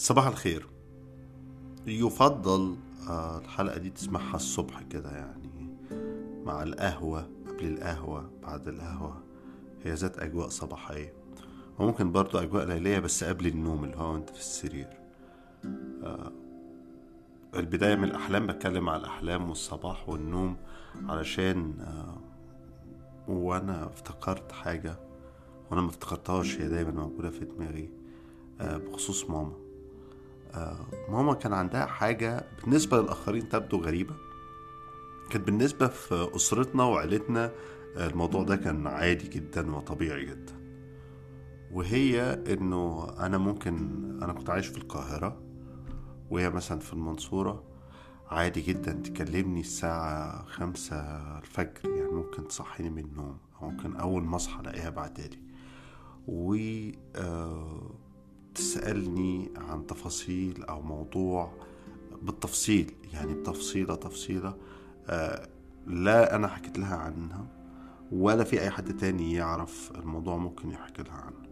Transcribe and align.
صباح 0.00 0.26
الخير. 0.26 0.66
يفضل 1.86 2.76
آه، 3.08 3.38
الحلقة 3.38 3.78
دي 3.78 3.90
تسمعها 3.90 4.36
الصبح 4.36 4.82
كده 4.82 5.10
يعني 5.10 5.76
مع 6.44 6.62
القهوة 6.62 7.30
قبل 7.48 7.64
القهوة 7.66 8.30
بعد 8.42 8.68
القهوة. 8.68 9.22
هي 9.84 9.94
ذات 9.94 10.18
أجواء 10.18 10.48
صباحية. 10.48 11.12
وممكن 11.78 12.12
برضو 12.12 12.38
أجواء 12.38 12.64
ليلية 12.66 12.98
بس 12.98 13.24
قبل 13.24 13.46
النوم 13.46 13.84
اللي 13.84 13.96
هو 13.96 14.16
أنت 14.16 14.30
في 14.30 14.38
السرير. 14.38 14.88
آه، 16.02 16.32
البداية 17.54 17.94
من 17.94 18.04
الأحلام 18.04 18.46
بتكلم 18.46 18.88
على 18.88 19.00
الأحلام 19.00 19.48
والصباح 19.48 20.08
والنوم 20.08 20.56
علشان 21.08 21.80
آه، 21.80 22.18
وأنا 23.32 23.86
افتكرت 23.86 24.52
حاجة 24.52 24.96
وأنا 25.70 25.80
ما 25.80 25.88
افتكرتهاش 25.88 26.60
هي 26.60 26.68
دايما 26.68 26.90
موجودة 26.90 27.30
في 27.30 27.44
دماغي 27.44 27.90
بخصوص 28.60 29.30
ماما. 29.30 29.69
ماما 31.08 31.34
كان 31.34 31.52
عندها 31.52 31.86
حاجة 31.86 32.44
بالنسبة 32.64 33.00
للآخرين 33.02 33.48
تبدو 33.48 33.76
غريبة. 33.80 34.14
كانت 35.30 35.46
بالنسبة 35.46 35.86
في 35.86 36.30
أسرتنا 36.36 36.84
وعيلتنا 36.84 37.52
آه، 37.96 38.06
الموضوع 38.06 38.42
ده 38.42 38.56
كان 38.56 38.86
عادي 38.86 39.28
جدا 39.28 39.76
وطبيعي 39.76 40.26
جدا. 40.26 40.60
وهي 41.72 42.32
إنه 42.52 43.08
أنا 43.18 43.38
ممكن 43.38 43.74
أنا 44.22 44.32
كنت 44.32 44.50
عايش 44.50 44.66
في 44.66 44.78
القاهرة 44.78 45.40
وهي 46.30 46.50
مثلا 46.50 46.78
في 46.78 46.92
المنصورة 46.92 47.62
عادي 48.28 48.60
جدا 48.60 48.92
تكلمني 48.92 49.60
الساعة 49.60 50.44
خمسة 50.46 50.96
الفجر 51.38 51.90
يعني 51.96 52.10
ممكن 52.10 52.48
تصحيني 52.48 52.90
من 52.90 53.04
النوم 53.04 53.38
ممكن 53.62 53.96
أول 53.96 54.22
ما 54.24 54.36
أصحى 54.36 54.60
ألاقيها 54.60 54.90
بعتالي. 54.90 55.38
و 56.28 56.54
آه، 57.16 57.90
تسألني 58.54 59.50
عن 59.56 59.86
تفاصيل 59.86 60.64
أو 60.64 60.82
موضوع 60.82 61.52
بالتفصيل 62.22 62.92
يعني 63.12 63.34
بتفصيلة 63.34 63.94
تفصيلة 63.94 64.56
آه، 65.08 65.48
لا 65.86 66.34
أنا 66.36 66.48
حكيت 66.48 66.78
لها 66.78 66.96
عنها 66.96 67.46
ولا 68.12 68.44
في 68.44 68.60
أي 68.60 68.70
حد 68.70 68.96
تاني 68.96 69.32
يعرف 69.34 69.92
الموضوع 69.94 70.36
ممكن 70.36 70.70
يحكي 70.70 71.02
لها 71.02 71.12
عنه. 71.14 71.50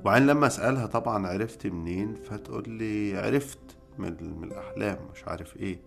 وبعدين 0.00 0.26
لما 0.26 0.46
أسألها 0.46 0.86
طبعا 0.86 1.26
عرفت 1.26 1.66
منين 1.66 2.14
فتقول 2.14 2.68
لي 2.68 3.18
عرفت 3.18 3.58
من, 3.98 4.08
الأحلام 4.44 4.98
مش 5.14 5.24
عارف 5.24 5.56
إيه. 5.56 5.80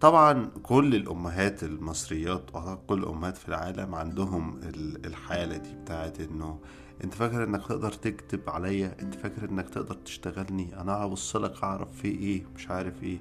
طبعا 0.00 0.50
كل 0.62 0.94
الأمهات 0.94 1.64
المصريات 1.64 2.54
وأعتقد 2.54 2.78
كل 2.86 2.98
الأمهات 2.98 3.36
في 3.36 3.48
العالم 3.48 3.94
عندهم 3.94 4.58
ال- 4.62 5.06
الحالة 5.06 5.56
دي 5.56 5.74
بتاعت 5.82 6.20
إنه 6.20 6.58
أنت 7.04 7.14
فاكر 7.14 7.44
إنك 7.44 7.66
تقدر 7.66 7.92
تكتب 7.92 8.40
عليا؟ 8.50 8.96
أنت 9.02 9.14
فاكر 9.14 9.50
إنك 9.50 9.68
تقدر 9.70 9.94
تشتغلني؟ 9.94 10.80
أنا 10.80 10.92
هبصلك 10.92 11.62
أعرف 11.64 11.92
في 11.92 12.08
إيه؟ 12.08 12.42
مش 12.56 12.70
عارف 12.70 13.02
إيه. 13.02 13.18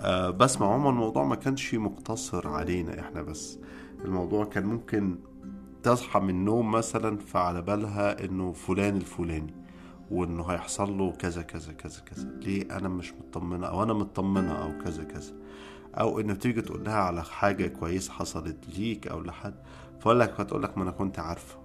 آه 0.00 0.30
بس 0.30 0.62
عموما 0.62 0.90
الموضوع 0.90 1.24
ما 1.24 1.34
كانش 1.34 1.74
مقتصر 1.74 2.48
علينا 2.48 3.00
إحنا 3.00 3.22
بس. 3.22 3.58
الموضوع 4.04 4.44
كان 4.44 4.66
ممكن 4.66 5.16
تصحى 5.82 6.20
من 6.20 6.30
النوم 6.30 6.70
مثلا 6.70 7.18
فعلى 7.18 7.62
بالها 7.62 8.24
إنه 8.24 8.52
فلان 8.52 8.96
الفلاني 8.96 9.54
وإنه 10.10 10.44
هيحصل 10.44 10.98
له 10.98 11.12
كذا 11.12 11.42
كذا 11.42 11.72
كذا 11.72 12.00
كذا. 12.00 12.28
ليه 12.40 12.76
أنا 12.76 12.88
مش 12.88 13.12
مطمنة 13.14 13.66
أو 13.66 13.82
أنا 13.82 13.92
مطمنة 13.92 14.52
أو 14.52 14.78
كذا 14.84 15.04
كذا؟ 15.04 15.32
أو 15.94 16.20
انه 16.20 16.34
تيجي 16.34 16.62
تقول 16.62 16.84
لها 16.84 16.94
على 16.94 17.24
حاجة 17.24 17.66
كويسة 17.66 18.12
حصلت 18.12 18.56
ليك 18.78 19.08
أو 19.08 19.20
لحد 19.20 19.54
فأقول 20.00 20.20
لك 20.20 20.34
فتقول 20.34 20.62
لك 20.62 20.78
ما 20.78 20.82
أنا 20.84 20.90
كنت 20.90 21.18
عارفة. 21.18 21.56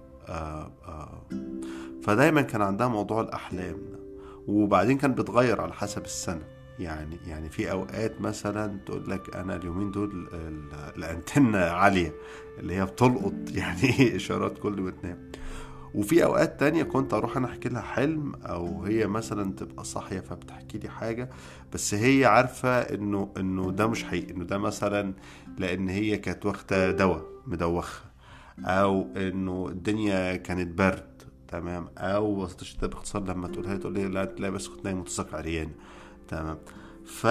فدايما 2.02 2.42
كان 2.42 2.62
عندها 2.62 2.88
موضوع 2.88 3.20
الأحلام 3.20 3.74
ده. 3.92 3.98
وبعدين 4.46 4.98
كان 4.98 5.14
بيتغير 5.14 5.60
على 5.60 5.72
حسب 5.72 6.04
السنة. 6.04 6.42
يعني 6.78 7.18
يعني 7.26 7.48
في 7.50 7.70
أوقات 7.70 8.20
مثلا 8.20 8.78
تقول 8.86 9.10
لك 9.10 9.36
أنا 9.36 9.56
اليومين 9.56 9.90
دول 9.90 10.28
ال- 10.32 10.92
الأنتنة 10.96 11.58
عالية 11.58 12.12
اللي 12.58 12.74
هي 12.74 12.84
بتلقط 12.86 13.32
يعني 13.54 14.16
إشارات 14.16 14.58
كل 14.58 14.80
ما 14.80 14.90
تنام. 14.90 15.30
وفي 15.94 16.24
أوقات 16.24 16.60
تانية 16.60 16.82
كنت 16.82 17.14
أروح 17.14 17.36
أنا 17.36 17.46
أحكي 17.46 17.68
لها 17.68 17.80
حلم 17.82 18.34
أو 18.34 18.82
هي 18.84 19.06
مثلا 19.06 19.52
تبقى 19.52 19.84
صاحية 19.84 20.20
فبتحكي 20.20 20.78
لي 20.78 20.88
حاجة 20.88 21.30
بس 21.72 21.94
هي 21.94 22.24
عارفة 22.24 22.78
إنه 22.80 23.32
إنه 23.36 23.70
ده 23.70 23.86
مش 23.86 24.04
حقيقي 24.04 24.32
إنه 24.34 24.44
ده 24.44 24.58
مثلا 24.58 25.12
لأن 25.58 25.88
هي 25.88 26.16
كانت 26.18 26.46
واخدة 26.46 26.90
دواء 26.90 27.24
مدوخة. 27.46 28.00
أو 28.64 29.06
إنه 29.16 29.68
الدنيا 29.68 30.36
كانت 30.36 30.78
برد 30.78 31.22
تمام؟ 31.48 31.88
أو 31.98 32.42
وسط 32.42 32.60
الشتاء 32.60 32.90
باختصار 32.90 33.22
لما 33.24 33.48
تقولها 33.48 33.76
تقول 33.76 33.94
لي 33.94 34.04
لا 34.04 34.24
لا 34.24 34.50
بس 34.50 34.68
كنت 34.68 34.84
نايم 34.84 35.00
متساق 35.00 35.34
عريان 35.34 35.70
تمام؟ 36.28 36.58
ف 37.04 37.26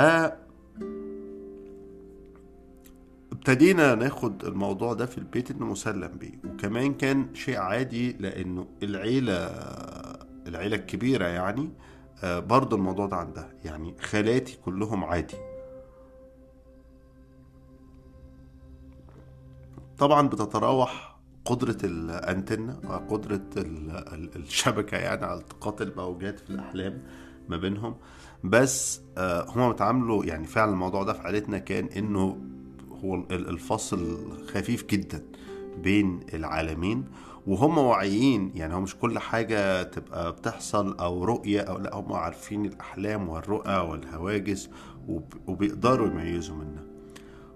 ابتدينا 3.32 3.96
ناخد 3.96 4.46
الموضوع 4.46 4.94
ده 4.94 5.06
في 5.06 5.18
البيت 5.18 5.52
إنه 5.52 5.66
مسلم 5.66 6.08
بيه 6.08 6.40
وكمان 6.46 6.94
كان 6.94 7.36
شيء 7.36 7.58
عادي 7.58 8.14
لإنه 8.14 8.68
العيلة 8.84 9.34
العيلة 10.48 10.76
الكبيرة 10.76 11.26
يعني 11.26 11.70
آه، 12.24 12.40
برضو 12.40 12.76
الموضوع 12.76 13.06
ده 13.06 13.16
عندها 13.16 13.50
يعني 13.66 13.96
خالاتي 14.02 14.58
كلهم 14.66 15.04
عادي. 15.04 15.38
طبعا 19.98 20.28
بتتراوح 20.28 21.15
قدرة 21.46 21.78
الأنتنة 21.84 22.80
وقدرة 22.90 23.42
ال- 23.58 23.92
ال- 24.14 24.30
الشبكة 24.36 24.98
يعني 24.98 25.26
على 25.26 25.40
التقاط 25.40 25.82
الموجات 25.82 26.40
في 26.40 26.50
الأحلام 26.50 27.02
ما 27.50 27.58
بينهم. 27.58 27.96
بس 28.44 29.02
آه، 29.18 29.46
هما 29.50 29.70
بيتعاملوا 29.72 30.26
يعني 30.26 30.48
فعلا 30.48 30.72
الموضوع 30.72 31.04
ده 31.04 31.14
في 31.14 31.20
عائلتنا 31.22 31.58
كان 31.58 31.86
إنه 31.86 32.38
هو 33.04 33.16
ال- 33.16 33.50
الفصل 33.50 34.18
خفيف 34.54 34.86
جدا 34.86 35.24
بين 35.84 36.20
العالمين. 36.34 37.06
وهم 37.48 37.78
واعيين 37.78 38.52
يعني 38.56 38.74
هو 38.74 38.82
مش 38.82 38.96
كل 38.96 39.20
حاجة 39.20 39.84
تبقى 39.84 40.32
بتحصل 40.32 40.98
أو 40.98 41.24
رؤية 41.24 41.62
أو 41.62 41.78
لأ 41.78 41.96
هم 41.96 42.14
عارفين 42.14 42.66
الأحلام 42.66 43.30
والرؤى 43.30 43.78
والهواجس 43.78 44.70
وب- 45.08 45.34
وبيقدروا 45.48 46.08
يميزوا 46.08 46.56
منها. 46.56 46.84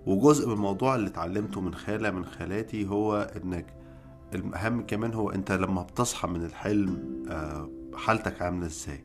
وجزء 0.05 0.47
من 0.47 0.53
الموضوع 0.53 0.95
اللي 0.95 1.07
اتعلمته 1.07 1.61
من 1.61 1.73
خالة 1.75 2.11
من 2.11 2.25
خالاتي 2.25 2.87
هو 2.87 3.31
إنك 3.43 3.65
الأهم 4.33 4.85
كمان 4.85 5.13
هو 5.13 5.29
أنت 5.29 5.51
لما 5.51 5.81
بتصحى 5.81 6.27
من 6.27 6.45
الحلم 6.45 7.23
آه، 7.29 7.69
حالتك 7.95 8.41
عاملة 8.41 8.65
إزاي؟ 8.65 9.03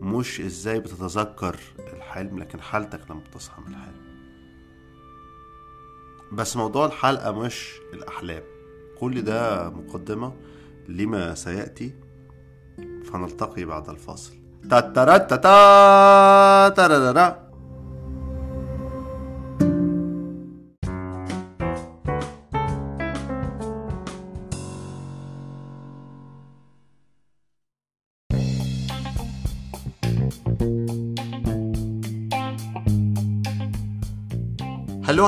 مش 0.00 0.40
إزاي 0.40 0.80
بتتذكر 0.80 1.56
الحلم 1.78 2.38
لكن 2.38 2.60
حالتك 2.60 3.10
لما 3.10 3.20
بتصحى 3.20 3.62
من 3.62 3.68
الحلم. 3.68 4.10
بس 6.32 6.56
موضوع 6.56 6.86
الحلقة 6.86 7.32
مش 7.32 7.72
الأحلام. 7.92 8.42
كل 9.00 9.22
ده 9.22 9.70
مقدمة 9.70 10.32
لما 10.88 11.34
سيأتي 11.34 11.94
فنلتقي 13.04 13.64
بعد 13.64 13.88
الفاصل. 13.88 14.32
تاتاراتاتا 14.70 15.48
تارارارا 16.68 17.26
هلو 17.28 17.49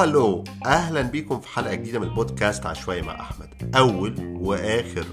هلو 0.03 0.45
أهلا 0.67 1.03
بيكم 1.03 1.41
في 1.41 1.49
حلقة 1.49 1.75
جديدة 1.75 1.99
من 1.99 2.07
البودكاست 2.07 2.67
عشوائي 2.67 3.03
مع 3.03 3.21
أحمد. 3.21 3.77
أول 3.77 4.15
وآخر 4.41 5.07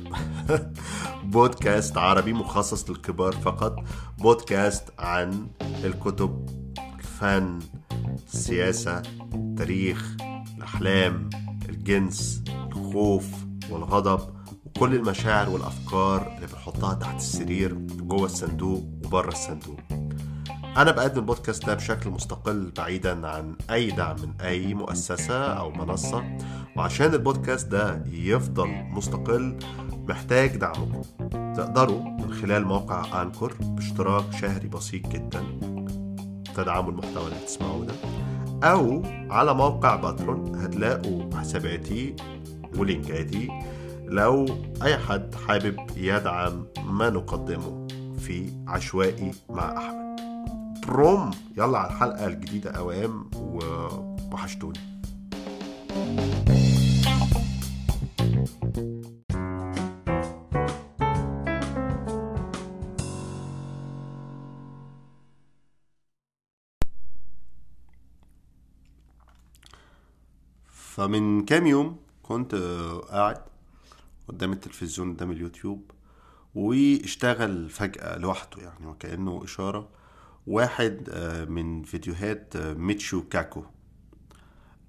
بودكاست 1.23 1.97
عربي 1.97 2.33
مخصص 2.33 2.89
للكبار 2.89 3.31
فقط 3.31 3.75
بودكاست 4.17 4.83
عن 4.99 5.47
الكتب 5.61 6.49
الفن 6.99 7.59
السياسة 8.33 9.01
التاريخ 9.33 10.15
الأحلام 10.57 11.29
الجنس 11.69 12.43
الخوف 12.49 13.25
والغضب 13.69 14.35
وكل 14.65 14.95
المشاعر 14.95 15.49
والأفكار 15.49 16.33
اللي 16.35 16.47
بنحطها 16.47 16.93
تحت 16.93 17.15
السرير 17.15 17.73
جوه 17.73 18.25
الصندوق 18.25 18.83
وبره 19.05 19.31
الصندوق. 19.31 19.98
أنا 20.77 20.91
بقدم 20.91 21.19
البودكاست 21.19 21.65
ده 21.65 21.73
بشكل 21.73 22.09
مستقل 22.09 22.71
بعيدا 22.77 23.27
عن 23.27 23.55
أي 23.71 23.91
دعم 23.91 24.15
من 24.21 24.33
أي 24.41 24.73
مؤسسة 24.73 25.43
أو 25.53 25.71
منصة 25.71 26.23
وعشان 26.75 27.13
البودكاست 27.13 27.67
ده 27.67 28.03
يفضل 28.11 28.67
مستقل 28.91 29.57
محتاج 30.09 30.55
دعمكم 30.57 31.01
تقدروا 31.31 32.03
من 32.03 32.33
خلال 32.33 32.65
موقع 32.65 33.21
أنكر 33.21 33.53
باشتراك 33.61 34.23
شهري 34.41 34.67
بسيط 34.67 35.07
جدا 35.07 35.43
تدعموا 36.55 36.91
المحتوى 36.91 37.23
اللي 37.27 37.35
بتسمعوه 37.43 37.85
ده 37.85 37.93
أو 38.63 39.03
على 39.29 39.53
موقع 39.53 39.95
باترون 39.95 40.55
هتلاقوا 40.55 41.35
حساباتي 41.35 42.15
ولينكاتي 42.77 43.49
لو 44.05 44.45
أي 44.83 44.97
حد 44.97 45.35
حابب 45.47 45.75
يدعم 45.97 46.65
ما 46.85 47.09
نقدمه 47.09 47.87
في 48.19 48.51
عشوائي 48.67 49.31
مع 49.49 49.77
أحمد. 49.77 50.08
بروم 50.89 51.31
يلا 51.57 51.77
على 51.77 51.87
الحلقة 51.87 52.27
الجديدة 52.27 52.71
أوام 52.71 53.29
ووحشتوني. 53.35 54.79
فمن 70.67 71.45
كام 71.45 71.67
يوم 71.67 71.97
كنت 72.23 72.55
قاعد 73.09 73.41
قدام 74.27 74.51
التلفزيون 74.51 75.13
قدام 75.13 75.31
اليوتيوب 75.31 75.91
واشتغل 76.55 77.69
فجأة 77.69 78.17
لوحده 78.17 78.61
يعني 78.61 78.87
وكأنه 78.87 79.43
إشارة 79.43 79.98
واحد 80.49 81.09
آه، 81.11 81.45
من 81.45 81.83
فيديوهات 81.83 82.55
آه، 82.55 82.73
ميتشو 82.73 83.21
كاكو. 83.29 83.63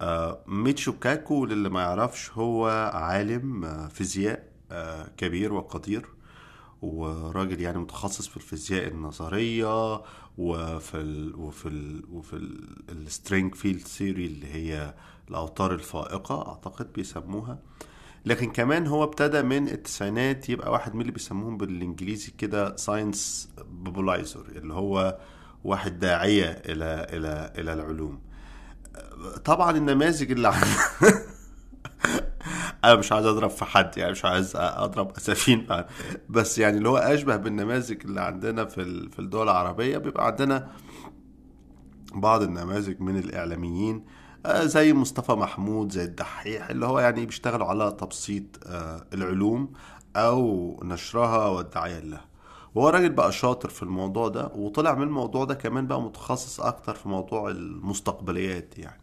آه، 0.01 0.41
ميتشو 0.47 0.93
كاكو 0.93 1.47
للي 1.47 1.69
ما 1.69 1.81
يعرفش 1.81 2.31
هو 2.31 2.67
عالم 2.95 3.65
آه، 3.65 3.89
فيزياء 3.89 4.49
آه، 4.73 5.09
كبير 5.17 5.53
وقدير 5.53 6.07
وراجل 6.83 7.61
يعني 7.61 7.79
متخصص 7.79 8.29
في 8.29 8.37
الفيزياء 8.37 8.89
النظرية 8.89 10.03
وفي 10.39 10.95
ال 10.97 11.35
وفي 11.37 11.69
ال 11.69 12.05
وفي 12.13 12.37
ال 12.89 12.98
string 12.98 13.55
field 13.55 13.81
theory 13.87 14.27
اللي 14.27 14.47
هي 14.55 14.95
الأوتار 15.31 15.75
الفائقة 15.75 16.49
أعتقد 16.49 16.93
بيسموها. 16.93 17.59
لكن 18.27 18.51
كمان 18.53 18.87
هو 18.87 19.05
ابتدى 19.05 19.43
من 19.43 19.69
التسعينات 19.69 20.49
يبقى 20.49 20.73
واحد 20.73 20.95
من 20.95 21.01
اللي 21.01 21.13
بيسموهم 21.13 21.57
بالإنجليزي 21.57 22.33
كده 22.39 22.77
science 22.77 23.51
popularizer 23.71 24.47
اللي 24.57 24.75
هو 24.75 25.19
واحد 25.65 25.99
داعية 25.99 26.51
إلى 26.51 27.07
إلى 27.13 27.53
إلى 27.59 27.73
العلوم 27.73 28.21
طبعا 29.45 29.77
النماذج 29.77 30.31
اللي. 30.31 30.53
أنا 32.85 32.95
مش 32.95 33.13
عايز 33.13 33.27
أضرب 33.27 33.51
في 33.51 33.65
حد 33.65 33.99
يعني 33.99 34.13
مش 34.13 34.25
عايز 34.25 34.53
أضرب 34.57 35.17
أسفين 35.17 35.67
بس 36.29 36.59
يعني 36.59 36.79
اللي 36.79 36.89
هو 36.89 36.97
أشبه 36.97 37.37
بالنماذج 37.37 38.05
اللي 38.05 38.21
عندنا 38.21 38.65
في 38.65 39.09
في 39.11 39.19
الدول 39.19 39.43
العربية 39.43 39.99
بيبقى 39.99 40.27
عندنا 40.27 40.71
بعض 42.15 42.43
النماذج 42.43 43.01
من 43.01 43.17
الإعلاميين 43.19 44.05
آه، 44.47 44.65
زي 44.65 44.93
مصطفى 44.93 45.33
محمود 45.33 45.93
زي 45.93 46.05
الدحيح 46.05 46.71
اللي 46.71 46.87
هو 46.87 47.01
يعني 47.01 47.27
بيشتغلوا 47.27 47.67
على 47.67 47.91
تبسيط 47.91 48.45
آه، 48.67 49.07
العلوم 49.15 49.73
أو 50.17 50.81
نشرها 50.85 51.49
والدعايه 51.49 51.99
لها 51.99 52.25
وهو 52.75 52.89
راجل 52.89 53.11
بقى 53.13 53.33
شاطر 53.33 53.69
في 53.69 53.83
الموضوع 53.83 54.29
ده 54.29 54.47
وطلع 54.55 54.95
من 54.95 55.03
الموضوع 55.03 55.45
ده 55.45 55.55
كمان 55.55 55.87
بقى 55.87 56.03
متخصص 56.03 56.61
أكتر 56.61 56.95
في 56.95 57.09
موضوع 57.09 57.51
المستقبليات 57.51 58.79
يعني. 58.79 59.03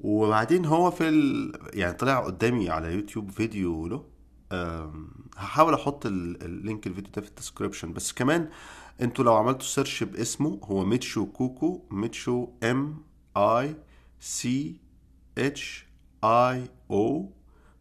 وبعدين 0.00 0.64
هو 0.66 0.90
في 0.90 1.08
ال... 1.08 1.52
يعني 1.74 1.92
طلع 1.92 2.20
قدامي 2.20 2.70
على 2.70 2.94
يوتيوب 2.94 3.30
فيديو 3.30 3.86
له 3.86 4.04
هحاول 5.36 5.74
أحط 5.74 6.06
ال- 6.06 6.42
ال 6.44 6.52
link 6.52 6.86
الفيديو 6.86 7.12
ده 7.16 7.22
في 7.22 7.28
ال 7.28 7.33
description. 7.33 7.92
بس 7.92 8.12
كمان 8.12 8.48
أنتوا 9.00 9.24
لو 9.24 9.34
عملتوا 9.34 9.66
search 9.66 10.02
باسمه 10.04 10.60
هو 10.64 10.84
ميتشو 10.84 11.26
كوكو 11.26 11.82
ميتشو 11.90 12.48
M 12.64 13.02
I 13.36 13.76
C 14.20 14.80
H 15.38 15.86
I 16.24 16.68
O 16.90 17.32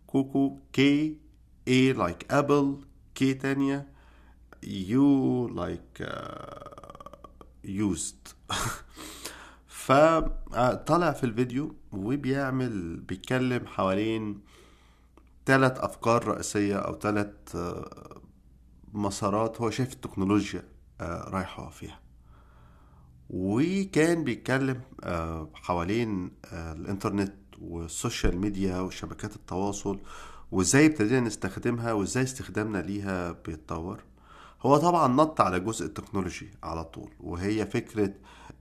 كوكو 0.08 0.58
K 0.74 1.18
A 1.68 1.94
like 1.94 2.31
apple 2.31 2.78
K 3.16 3.33
تانية. 3.34 3.88
U 4.63 5.48
like 5.48 6.10
used 7.63 8.28
فطلع 9.68 11.12
في 11.12 11.24
الفيديو 11.24 11.75
وبيعمل 11.92 12.98
بيتكلم 13.00 13.68
حوالين 13.68 14.42
ثلاث 15.46 15.80
أفكار 15.80 16.28
رئيسية 16.28 16.75
أو 16.75 17.00
ثلاث 17.00 17.56
مسارات 18.94 19.62
هو 19.62 19.69
شايف 19.69 19.94
التكنولوجيا 19.94 20.64
آه، 21.02 21.30
رايحة 21.30 21.69
فيها. 21.69 22.00
وكان 23.30 24.24
بيتكلم 24.24 24.81
آه، 25.04 25.50
حوالين 25.54 26.31
آه، 26.46 26.74
الإنترنت 26.74 27.34
وال 27.62 27.81
social 27.81 28.38
media 28.38 28.80
وشبكات 28.80 29.36
التواصل 29.36 30.00
وإزاي 30.52 30.86
ابتدينا 30.86 31.19
نستخدمها 31.19 31.94
وإزاي 31.94 32.24
استخدامنا 32.24 32.78
ليها 32.78 33.31
بيتطور. 33.31 34.04
هو 34.62 34.78
طبعا 34.78 35.08
نط 35.08 35.42
على 35.42 35.60
جزء 35.60 35.86
التكنولوجي 35.86 36.50
على 36.63 36.84
طول 36.84 37.10
وهي 37.19 37.66
فكرة 37.66 38.13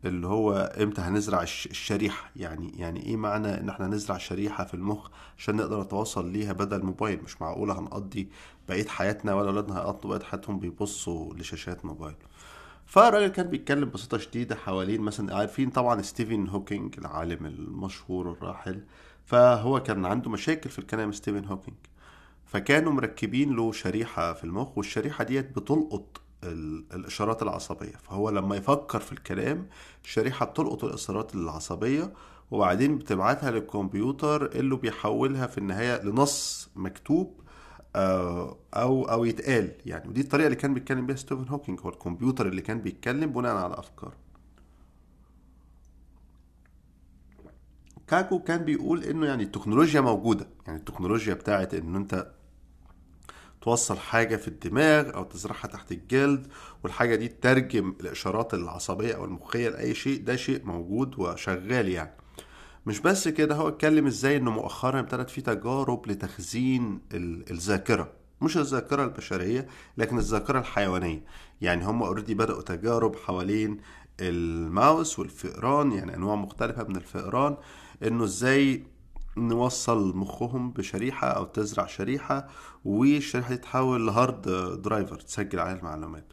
اللي 0.05 0.27
هو 0.27 0.53
إمتى 0.83 1.01
هنزرع 1.01 1.43
الش- 1.43 1.67
الشريحة. 1.67 2.31
يعني 2.37 2.73
يعني 2.79 3.07
إيه 3.07 3.17
معنى 3.17 3.61
إن 3.61 3.69
إحنا 3.69 3.87
نزرع 3.87 4.19
شريحة 4.19 4.65
في 4.65 4.75
المخ 4.75 5.09
عشان 5.39 5.57
نقدر 5.57 5.81
نتواصل 5.83 6.33
ليها 6.33 6.53
بدل 6.53 6.85
موبايل؟ 6.87 7.23
مش 7.25 7.43
معقولة 7.43 7.79
هنقضي 7.79 8.29
بقية 8.69 8.87
حياتنا 8.87 9.35
ولا 9.35 9.49
أولادنا 9.49 9.77
هيقضوا 9.79 10.11
بقية 10.17 10.27
حياتهم 10.27 10.59
بيبصوا 10.59 11.35
لشاشات 11.35 11.85
موبايل. 11.85 12.15
فالراجل 12.87 13.29
كان 13.29 13.47
بيتكلم 13.47 13.85
ببساطة 13.89 14.19
شديدة 14.19 14.55
حوالين 14.57 15.01
مثلا 15.01 15.37
عارفين 15.37 15.71
طبعا 15.71 16.03
ستيفن 16.03 16.49
هوكينج 16.49 16.95
العالم 16.99 17.47
المشهور 17.47 18.33
الراحل. 18.33 18.83
فهو 19.25 19.83
كان 19.83 20.05
عنده 20.07 20.31
مشاكل 20.31 20.71
في 20.71 20.79
الكلام 20.79 21.13
ستيفن 21.13 21.45
هوكينج. 21.45 21.77
فكانوا 22.51 22.93
مركبين 22.93 23.57
له 23.57 23.73
شريحة 23.73 24.33
في 24.33 24.45
المخ 24.45 24.79
والشريحة 24.79 25.25
ديت 25.25 25.59
بتلقط 25.59 26.21
ال- 26.45 26.85
الإشارات 26.95 27.43
العصبية. 27.43 27.93
فهو 28.03 28.31
لما 28.31 28.57
يفكر 28.57 29.01
في 29.01 29.13
الكلام 29.13 29.67
الشريحة 30.05 30.47
بتلقط 30.47 30.85
الإشارات 30.85 31.35
العصبية 31.35 32.13
وبعدين 32.51 32.99
بتبعتها 32.99 33.51
للكمبيوتر 33.51 34.47
اللي 34.47 34.77
بيحولها 34.77 35.47
في 35.47 35.59
النهاية 35.59 36.03
لنص 36.03 36.71
مكتوب 36.77 37.41
آه، 37.97 38.57
أو 38.75 39.05
أو 39.05 39.25
يتقال. 39.25 39.73
يعني 39.87 40.09
ودي 40.09 40.21
الطريقة 40.21 40.47
اللي 40.47 40.57
كان 40.57 40.75
بيتكلم 40.75 41.07
بيها 41.07 41.17
ستيفن 41.17 41.49
هوكينج 41.49 41.81
هو 41.81 41.89
الكمبيوتر 41.89 42.47
اللي 42.49 42.63
كان 42.63 42.81
بيتكلم 42.81 43.33
بناء 43.33 43.57
على 43.57 43.75
أفكار 43.79 44.15
كاكو 48.09 48.39
كان 48.39 48.65
بيقول 48.65 49.05
إنه 49.05 49.27
يعني 49.27 49.43
التكنولوجيا 49.43 50.01
موجودة. 50.01 50.47
يعني 50.67 50.79
التكنولوجيا 50.79 51.35
بتاعت 51.35 51.75
إن 51.75 51.97
أنت 51.97 52.31
توصل 53.63 53.97
حاجة 53.99 54.37
في 54.37 54.49
الدماغ 54.49 55.15
أو 55.15 55.25
تزرعها 55.25 55.67
تحت 55.67 55.93
الجلد 55.93 56.47
والحاجة 56.85 57.15
دي 57.15 57.29
تترجم 57.29 57.95
الإشارات 58.01 58.55
العصبية 58.55 59.15
أو 59.15 59.25
المخية 59.25 59.69
لأي 59.69 59.95
شيء 59.95 60.23
ده 60.25 60.37
شيء 60.37 60.65
موجود 60.65 61.19
وشغال 61.19 61.89
يعني. 61.89 62.15
مش 62.87 63.01
بس 63.01 63.29
كده 63.29 63.55
هو 63.55 63.69
اتكلم 63.69 64.07
إزاي 64.07 64.37
إنه 64.37 64.51
مؤخرا 64.51 65.01
ابتدت 65.01 65.31
في 65.31 65.41
تجارب 65.41 66.09
لتخزين 66.11 67.01
ال- 67.15 67.51
الذاكرة. 67.51 68.13
مش 68.43 68.57
الذاكرة 68.57 69.05
البشرية 69.05 69.67
لكن 69.99 70.19
الذاكرة 70.19 70.59
الحيوانية. 70.59 71.23
يعني 71.61 71.85
هم 71.85 72.03
already 72.03 72.35
بدأوا 72.35 72.63
تجارب 72.63 73.17
حوالين 73.17 73.79
الماوس 74.21 75.19
والفئران 75.19 75.93
يعني 75.93 76.15
أنواع 76.17 76.35
مختلفة 76.35 76.85
من 76.85 76.97
الفئران 76.97 77.57
إنه 78.03 78.25
إزاي 78.25 78.85
نوصل 79.49 80.17
مخهم 80.17 80.71
بشريحة 80.71 81.29
أو 81.29 81.45
تزرع 81.45 81.87
شريحة 81.87 82.49
والشريحة 82.85 83.55
تتحول 83.55 84.07
ل 84.07 84.14
hard 84.14 84.43
driver 84.83 85.17
تسجل 85.21 85.59
عليها 85.59 85.79
المعلومات. 85.79 86.33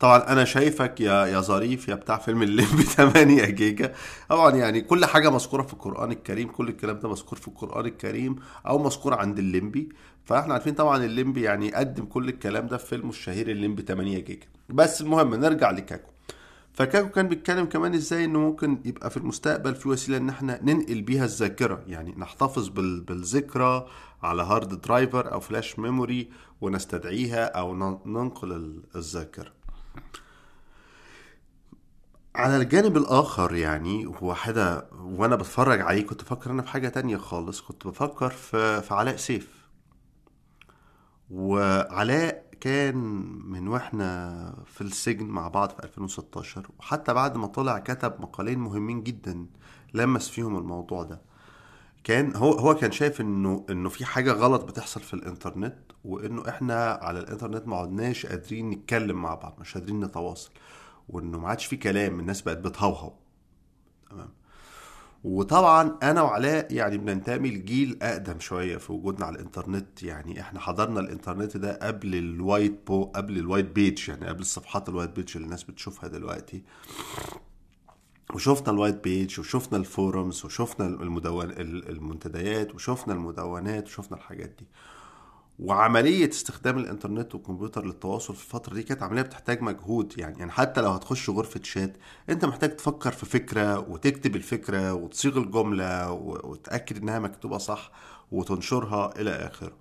طبعا 0.00 0.18
أنا 0.32 0.44
شايفك 0.44 1.00
يا 1.00 1.26
يا 1.26 1.40
ظريف 1.40 1.88
يا 1.88 1.94
بتاع 1.94 2.18
فيلم 2.18 2.42
الليمبي 2.42 2.82
8 2.98 3.44
جيجا. 3.44 3.92
طبعا 4.28 4.50
يعني 4.56 4.80
كل 4.80 5.04
حاجة 5.06 5.30
مذكورة 5.30 5.62
في 5.62 5.72
القرآن 5.72 6.12
الكريم 6.12 6.48
كل 6.48 6.68
الكلام 6.68 6.98
ده 6.98 7.08
مذكور 7.08 7.38
في 7.38 7.48
القرآن 7.48 7.86
الكريم 7.86 8.36
أو 8.66 8.78
مذكور 8.78 9.14
عند 9.14 9.38
الليمبي. 9.38 9.88
فإحنا 10.24 10.52
عارفين 10.54 10.74
طبعا 10.74 11.04
الليمبي 11.04 11.42
يعني 11.42 11.74
قدم 11.74 12.04
كل 12.04 12.28
الكلام 12.28 12.66
ده 12.66 12.76
في 12.76 12.86
فيلمه 12.86 13.10
الشهير 13.10 13.50
الليمبي 13.50 13.82
8 13.82 14.18
جيجا. 14.18 14.46
بس 14.68 15.00
المهم 15.00 15.34
نرجع 15.34 15.70
لكاكو. 15.70 16.11
فكاكو 16.74 17.08
كان 17.08 17.28
بيتكلم 17.28 17.64
كمان 17.64 17.94
إزاي 17.94 18.24
إنه 18.24 18.38
ممكن 18.38 18.80
يبقى 18.84 19.10
في 19.10 19.16
المستقبل 19.16 19.74
في 19.74 19.88
وسيلة 19.88 20.16
إن 20.18 20.28
إحنا 20.28 20.60
ننقل 20.62 21.02
بيها 21.02 21.24
الذاكرة. 21.24 21.82
يعني 21.86 22.14
نحتفظ 22.18 22.68
بال- 22.68 23.00
بالذكرى 23.00 23.86
على 24.22 24.42
hard 24.42 24.80
driver 24.80 25.32
أو 25.32 25.40
flash 25.40 25.78
memory 25.78 26.30
ونستدعيها 26.60 27.44
أو 27.44 27.74
ننقل 28.06 28.52
ال- 28.52 28.82
الذاكرة. 28.96 29.52
على 32.34 32.56
الجانب 32.56 32.96
الآخر 32.96 33.54
يعني 33.54 34.06
هو 34.06 34.34
حدا 34.34 34.88
وأنا 34.92 35.36
بتفرج 35.36 35.80
عليه 35.80 36.06
كنت 36.06 36.22
بفكر 36.22 36.50
أنا 36.50 36.62
في 36.62 36.68
حاجة 36.68 36.88
تانية 36.88 37.16
خالص. 37.16 37.60
كنت 37.60 37.86
بفكر 37.86 38.30
في 38.30 38.82
في 38.82 38.94
علاء 38.94 39.16
سيف. 39.16 39.48
وعلاء 41.30 42.51
كان 42.62 42.96
من 43.50 43.68
وإحنا 43.68 44.64
في 44.66 44.80
السجن 44.80 45.26
مع 45.26 45.48
بعض 45.48 45.70
في 45.70 45.84
2016 45.84 46.68
وحتى 46.78 47.14
بعد 47.14 47.36
ما 47.36 47.46
طلع 47.46 47.78
كتب 47.78 48.20
مقالين 48.20 48.58
مهمين 48.58 49.02
جدا 49.02 49.46
لمس 49.94 50.28
فيهم 50.28 50.56
الموضوع 50.58 51.02
ده. 51.02 51.20
كان 52.04 52.36
هو 52.36 52.52
هو 52.52 52.74
كان 52.74 52.92
شايف 52.92 53.20
إنه 53.20 53.66
إنه 53.70 53.88
في 53.88 54.04
حاجة 54.04 54.32
غلط 54.32 54.64
بتحصل 54.64 55.00
في 55.00 55.14
الإنترنت 55.14 55.76
وإنه 56.04 56.48
إحنا 56.48 56.90
على 57.02 57.20
الإنترنت 57.20 57.68
ما 57.68 57.76
عدناش 57.76 58.26
قادرين 58.26 58.70
نتكلم 58.70 59.22
مع 59.22 59.34
بعض 59.34 59.56
مش 59.60 59.74
قادرين 59.74 60.00
نتواصل 60.04 60.50
وإنه 61.08 61.38
ما 61.38 61.48
عادش 61.48 61.66
في 61.66 61.76
كلام 61.76 62.20
الناس 62.20 62.42
بقت 62.42 62.58
بتهوهو. 62.58 63.12
تمام؟ 64.10 64.28
وطبعا 65.24 65.98
أنا 66.02 66.22
وعلاء 66.22 66.72
يعني 66.72 66.98
بننتمي 66.98 67.50
لجيل 67.50 67.98
أقدم 68.02 68.40
شوية 68.40 68.76
في 68.76 68.92
وجودنا 68.92 69.26
على 69.26 69.36
الإنترنت. 69.36 70.02
يعني 70.02 70.40
إحنا 70.40 70.60
حضرنا 70.60 71.00
الإنترنت 71.00 71.56
ده 71.56 71.78
قبل 71.82 72.14
الوايت 72.14 72.86
بو 72.86 73.04
قبل 73.04 73.38
الوايت 73.38 73.66
بيج 73.66 74.08
يعني 74.08 74.26
قبل 74.26 74.40
الصفحات 74.40 74.88
الوايت 74.88 75.10
بيج 75.10 75.32
اللي 75.34 75.44
الناس 75.44 75.62
بتشوفها 75.64 76.08
دلوقتي. 76.08 76.62
وشفنا 78.34 78.72
الوايت 78.72 79.04
بيج 79.04 79.40
وشفنا 79.40 79.84
ال 79.84 79.93
forums 79.93 80.44
وشفنا 80.44 80.86
المدون 80.86 81.50
المنتديات 81.58 82.74
وشفنا 82.74 83.14
المدونات 83.14 83.86
وشفنا 83.86 84.16
الحاجات 84.16 84.48
دي. 84.58 84.66
وعملية 85.58 86.28
استخدام 86.30 86.78
الإنترنت 86.78 87.34
والكمبيوتر 87.34 87.86
للتواصل 87.86 88.34
في 88.34 88.44
الفترة 88.44 88.74
دي 88.74 88.82
كانت 88.82 89.02
عملية 89.02 89.22
بتحتاج 89.22 89.62
مجهود. 89.62 90.14
يعني 90.18 90.38
يعني 90.38 90.50
حتى 90.52 90.80
لو 90.80 90.90
هتخش 90.90 91.30
غرفة 91.30 91.60
شات 91.62 91.96
أنت 92.28 92.44
محتاج 92.44 92.76
تفكر 92.76 93.12
في 93.12 93.26
فكرة 93.26 93.78
وتكتب 93.90 94.36
الفكرة 94.36 94.92
وتصيغ 94.94 95.38
الجملة 95.38 96.12
وتأكد 96.12 96.96
إنها 96.96 97.18
مكتوبة 97.18 97.58
صح 97.58 97.90
وتنشرها 98.32 99.20
إلى 99.20 99.30
آخره. 99.30 99.72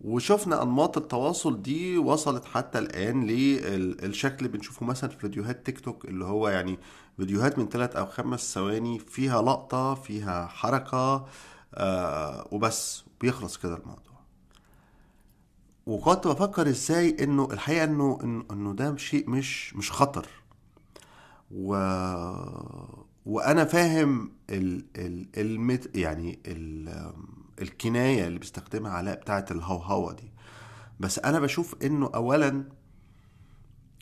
وشفنا 0.00 0.62
أنماط 0.62 0.96
التواصل 0.98 1.62
دي 1.62 1.98
وصلت 1.98 2.44
حتى 2.44 2.78
الآن 2.78 3.26
للشكل 3.26 4.36
اللي 4.46 4.48
بنشوفه 4.48 4.86
مثلا 4.86 5.10
في 5.10 5.18
فيديوهات 5.18 5.66
تيك 5.66 5.80
توك 5.80 6.04
اللي 6.04 6.24
هو 6.24 6.48
يعني 6.48 6.78
فيديوهات 7.16 7.58
من 7.58 7.68
ثلاث 7.68 7.96
أو 7.96 8.06
خمس 8.06 8.54
ثواني 8.54 8.98
فيها 8.98 9.42
لقطة 9.42 9.94
فيها 9.94 10.46
حركة 10.46 11.26
آه 11.74 12.48
وبس 12.52 13.04
بيخلص 13.20 13.56
كده 13.56 13.76
الموضوع. 13.76 14.11
وكنت 15.86 16.26
بفكر 16.26 16.68
إزاي 16.68 17.16
إنه 17.24 17.48
الحقيقة 17.52 17.84
إنه 17.84 18.18
إنه, 18.50 18.72
ده 18.74 18.96
شيء 18.96 19.30
مش 19.30 19.76
مش 19.76 19.92
خطر. 19.92 20.26
و 21.50 21.74
وأنا 23.26 23.64
فاهم 23.64 24.32
ال 24.50 24.84
ال 24.96 25.26
المت 25.36 25.96
يعني 25.96 26.38
ال 26.46 27.12
الكناية 27.62 28.26
اللي 28.26 28.38
بيستخدمها 28.38 28.92
علاء 28.92 29.20
بتاعة 29.20 29.46
الهوهوة 29.50 30.12
دي. 30.12 30.32
بس 31.00 31.18
أنا 31.18 31.40
بشوف 31.40 31.74
إنه 31.82 32.10
اولا 32.14 32.64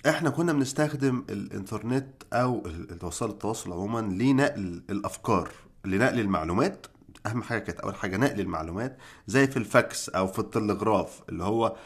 إحنا 0.08 0.30
كنا 0.30 0.52
بنستخدم 0.52 1.25
الإنترنت 1.30 2.06
أو 2.32 2.62
وسائل 3.02 3.30
التواصل 3.32 3.72
عموما 3.72 4.00
لنقل 4.00 4.82
الأفكار 4.90 5.50
لنقل 5.84 6.20
المعلومات 6.20 6.87
أهم 7.27 7.43
حاجة 7.43 7.59
كانت 7.59 7.81
أول 7.81 7.95
حاجة 7.95 8.17
نقل 8.17 8.41
المعلومات 8.41 8.99
زي 9.27 9.47
في 9.47 9.57
الفاكس 9.57 10.09
أو 10.09 10.27
في 10.27 10.39
التلغراف 10.39 11.21
اللي 11.29 11.45
هو 11.45 11.77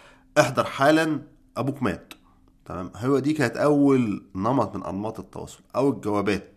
احضر 0.41 0.65
حالا 0.65 1.21
أبوك 1.57 1.83
مات. 1.83 2.15
تمام؟ 2.65 2.91
هو 2.97 3.19
دي 3.19 3.33
كانت 3.33 3.57
أول 3.57 4.23
نمط 4.35 4.77
من 4.77 4.85
أنماط 4.85 5.21
التواصل 5.21 5.61
أو 5.77 5.91
الجوابات. 5.91 6.51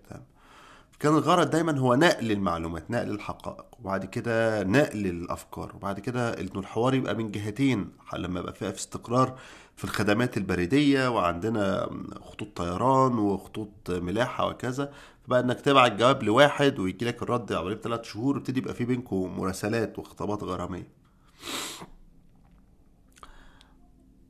كان 0.99 1.13
الغرض 1.13 1.49
دايما 1.49 1.79
هو 1.79 1.95
نقل 1.95 2.31
المعلومات 2.31 2.91
نقل 2.91 3.11
الحقائق 3.11 3.65
وبعد 3.79 4.05
كده 4.05 4.63
نقل 4.63 5.05
الأفكار 5.07 5.75
وبعد 5.75 5.99
كده 5.99 6.39
انه 6.41 6.59
الحوار 6.59 6.93
يبقى 6.93 7.15
من 7.15 7.31
جهتين 7.31 7.89
لما 8.13 8.39
يبقى 8.39 8.53
فيها 8.53 8.71
في 8.71 8.77
استقرار 8.77 9.37
في 9.75 9.83
الخدمات 9.83 10.37
البريدية 10.37 11.07
وعندنا 11.09 11.89
خطوط 12.21 12.47
طيران 12.57 13.17
وخطوط 13.19 13.69
ملاحة 13.89 14.47
وكذا 14.47 14.91
بقى 15.27 15.39
إنك 15.39 15.61
تبعت 15.61 15.91
جواب 15.91 16.23
لواحد 16.23 16.79
ويجي 16.79 17.05
لك 17.05 17.21
الرد 17.23 17.53
عمليه 17.53 17.75
بثلاث 17.75 18.03
شهور 18.03 18.35
ويبتدي 18.35 18.59
يبقى 18.59 18.73
في 18.73 18.85
بينكم 18.85 19.37
مراسلات 19.37 19.99
وخطابات 19.99 20.43
غرامية. 20.43 20.97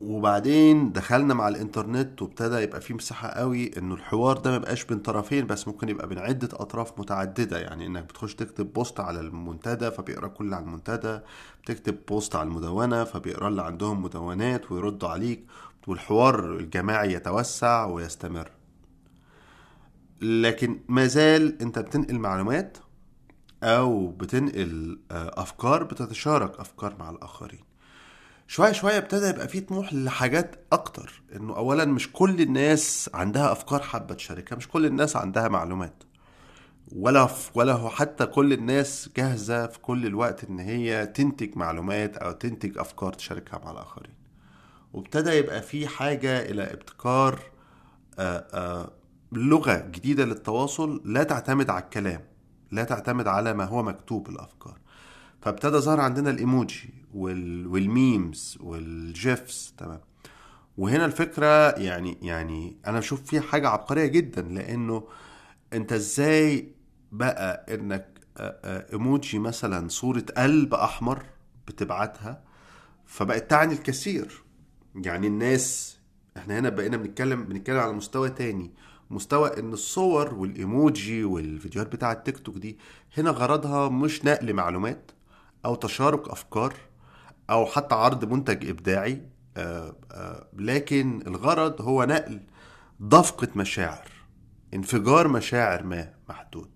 وبعدين 0.01 0.91
دخلنا 0.91 1.33
مع 1.33 1.47
الإنترنت 1.47 2.21
وابتدى 2.21 2.55
يبقى 2.55 2.81
في 2.81 2.93
مساحة 2.93 3.27
قوي 3.29 3.77
إنه 3.77 3.95
الحوار 3.95 4.37
ده 4.37 4.49
ما 4.49 4.55
يبقاش 4.55 4.83
بين 4.85 4.99
طرفين 4.99 5.47
بس 5.47 5.67
ممكن 5.67 5.89
يبقى 5.89 6.07
بين 6.07 6.19
عدة 6.19 6.49
أطراف 6.53 6.99
متعددة. 6.99 7.59
يعني 7.59 7.85
إنك 7.85 8.03
بتخش 8.03 8.35
تكتب 8.35 8.73
post 8.73 8.99
على 8.99 9.19
المنتدى 9.19 9.91
فبيقرأ 9.91 10.27
كل 10.27 10.53
على 10.53 10.63
المنتدى 10.65 11.19
بتكتب 11.63 11.97
post 12.07 12.35
على 12.35 12.47
المدونة 12.49 13.03
فبيقرأ 13.03 13.47
اللي 13.47 13.61
عندهم 13.61 14.03
مدونات 14.03 14.71
ويردوا 14.71 15.09
عليك 15.09 15.45
والحوار 15.87 16.55
الجماعي 16.55 17.13
يتوسع 17.13 17.85
ويستمر. 17.85 18.51
لكن 20.21 20.79
ما 20.87 21.05
زال 21.07 21.61
انت 21.61 21.79
بتنقل 21.79 22.19
معلومات 22.19 22.77
أو 23.63 24.07
بتنقل 24.07 24.99
افكار 25.11 25.83
بتتشارك 25.83 26.59
افكار 26.59 26.95
مع 26.99 27.09
الاخرين. 27.09 27.59
شوية 28.47 28.71
شوية 28.71 28.97
ابتدى 28.97 29.25
يبقى 29.27 29.47
فيه 29.47 29.59
طموح 29.59 29.93
لحاجات 29.93 30.55
أكتر 30.71 31.21
انه 31.35 31.55
اولا 31.55 31.85
مش 31.85 32.11
كل 32.11 32.41
الناس 32.41 33.09
عندها 33.13 33.51
افكار 33.51 33.81
حابة 33.81 34.15
تشاركها 34.15 34.55
مش 34.55 34.67
كل 34.67 34.85
الناس 34.85 35.15
عندها 35.15 35.47
معلومات. 35.47 36.03
ولا 36.95 37.27
ولا 37.55 37.73
هو 37.73 37.89
حتى 37.89 38.25
كل 38.25 38.53
الناس 38.53 39.09
جاهزة 39.17 39.67
في 39.67 39.79
كل 39.79 40.05
الوقت 40.05 40.43
ان 40.43 40.59
هي 40.59 41.07
تنتج 41.07 41.57
معلومات 41.57 42.17
أو 42.17 42.31
تنتج 42.31 42.77
افكار 42.77 43.13
تشاركها 43.13 43.59
مع 43.65 43.71
الاخرين. 43.71 44.13
وابتدى 44.93 45.29
يبقى 45.31 45.61
في 45.61 45.87
حاجة 45.87 46.39
إلى 46.41 46.63
ابتكار 46.73 47.39
آآ 48.19 48.47
آآ 48.53 48.89
لغه 49.31 49.77
جديدة 49.91 50.25
للتواصل 50.25 51.01
لا 51.05 51.23
تعتمد 51.23 51.69
على 51.69 51.83
الكلام 51.83 52.21
لا 52.71 52.83
تعتمد 52.83 53.27
على 53.27 53.53
ما 53.53 53.65
هو 53.65 53.83
مكتوب 53.83 54.29
الافكار 54.29 54.77
فابتدى 55.41 55.77
ظهر 55.77 55.99
عندنا 55.99 56.29
الإيموجي 56.29 56.93
وال... 57.13 57.67
وال 57.67 57.93
memes 57.93 58.57
وال 58.61 58.99
gifs 58.99 59.73
تمام. 59.77 60.01
وهنا 60.77 61.05
الفكرة 61.05 61.69
يعني 61.69 62.17
يعني 62.21 62.77
أنا 62.87 62.99
بشوف 62.99 63.23
فيها 63.23 63.41
حاجة 63.41 63.69
عبقرية 63.69 64.05
جدا 64.05 64.41
لأنه 64.41 65.03
أنت 65.73 65.93
إزاي 65.93 66.71
بقى 67.11 67.65
إنك 67.75 68.19
إيموجي 68.93 69.39
مثلا 69.39 69.87
صورة 69.89 70.23
قلب 70.37 70.73
أحمر 70.73 71.23
بتبعتها 71.67 72.43
فبقت 73.05 73.49
تعني 73.49 73.73
الكثير. 73.73 74.43
يعني 74.95 75.27
الناس 75.27 75.97
إحنا 76.37 76.59
هنا 76.59 76.69
بقينا 76.69 76.97
بنتكلم 76.97 77.43
بنتكلم 77.43 77.77
على 77.79 77.93
مستوى 77.93 78.29
تاني. 78.29 78.71
مستوى 79.09 79.59
إن 79.59 79.73
الصور 79.73 80.33
والإيموجي 80.33 81.23
والفيديوهات 81.23 81.91
بتاعه 81.91 82.11
التيك 82.11 82.37
توك 82.39 82.55
دي 82.57 82.77
هنا 83.17 83.29
غرضها 83.29 83.89
مش 83.89 84.25
نقل 84.25 84.53
معلومات 84.53 85.11
أو 85.65 85.75
تشارك 85.75 86.29
أفكار 86.29 86.73
أو 87.49 87.65
حتى 87.65 87.95
عرض 87.95 88.25
منتج 88.25 88.69
إبداعي 88.69 89.21
آآ 89.57 89.95
آآ 90.11 90.47
لكن 90.53 91.21
الغرض 91.27 91.81
هو 91.81 92.03
نقل 92.03 92.39
دفقة 92.99 93.47
مشاعر 93.55 94.07
انفجار 94.73 95.27
مشاعر 95.27 95.83
ما 95.83 96.13
محدود. 96.29 96.69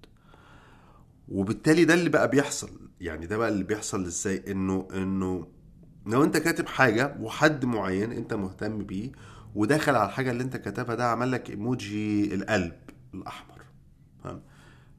وبالتالي 1.30 1.86
ده 1.86 1.94
اللي 1.94 2.10
بقى 2.10 2.30
بيحصل. 2.30 2.70
يعني 3.02 3.26
ده 3.26 3.38
بقى 3.38 3.50
اللي 3.50 3.64
بيحصل 3.64 4.06
إزاي؟ 4.06 4.44
إنه 4.52 4.88
إنه 4.94 5.48
لو 6.06 6.24
أنت 6.24 6.38
كاتب 6.38 6.68
حاجة 6.68 7.16
وحد 7.20 7.66
معين 7.66 8.12
أنت 8.12 8.34
مهتم 8.34 8.78
بيه 8.78 9.12
وداخل 9.56 9.96
على 9.96 10.06
الحاجة 10.10 10.32
اللي 10.32 10.44
انت 10.44 10.58
كاتبها 10.58 10.96
ده 10.96 11.06
عمل 11.12 11.32
لك 11.32 11.50
إيموجي 11.50 12.34
القلب 12.36 12.74
الأحمر. 13.14 13.62
فاهم 14.24 14.42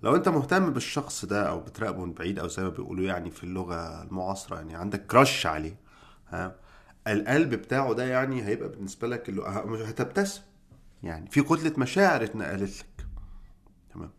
لو 0.03 0.17
انت 0.17 0.29
مهتم 0.29 0.71
بالشخص 0.73 1.25
ده 1.25 1.49
أو 1.49 1.61
بتراقبه 1.61 2.05
من 2.05 2.13
بعيد 2.13 2.39
أو 2.39 2.49
زي 2.49 2.63
ما 2.63 2.69
بيقولوا 2.69 3.05
يعني 3.05 3.31
في 3.31 3.45
اللغة 3.45 4.03
المعاصرة 4.03 4.57
يعني 4.57 4.75
عندك 4.75 5.07
crush 5.07 5.47
عليه 5.47 5.77
ها 6.29 6.55
القلب 7.09 7.55
بتاعه 7.55 7.95
ده 7.95 8.05
يعني 8.05 8.43
هيبقى 8.45 8.69
بالنسبة 8.69 9.09
لك 9.09 9.29
اللي 9.29 9.43
هتبتسم. 9.85 10.43
يعني 11.03 11.31
في 11.31 11.43
كتلة 11.43 11.73
مشاعر 11.79 12.25
اتنقلت 12.25 12.79
لك. 12.79 13.07
تمام؟ 13.95 14.11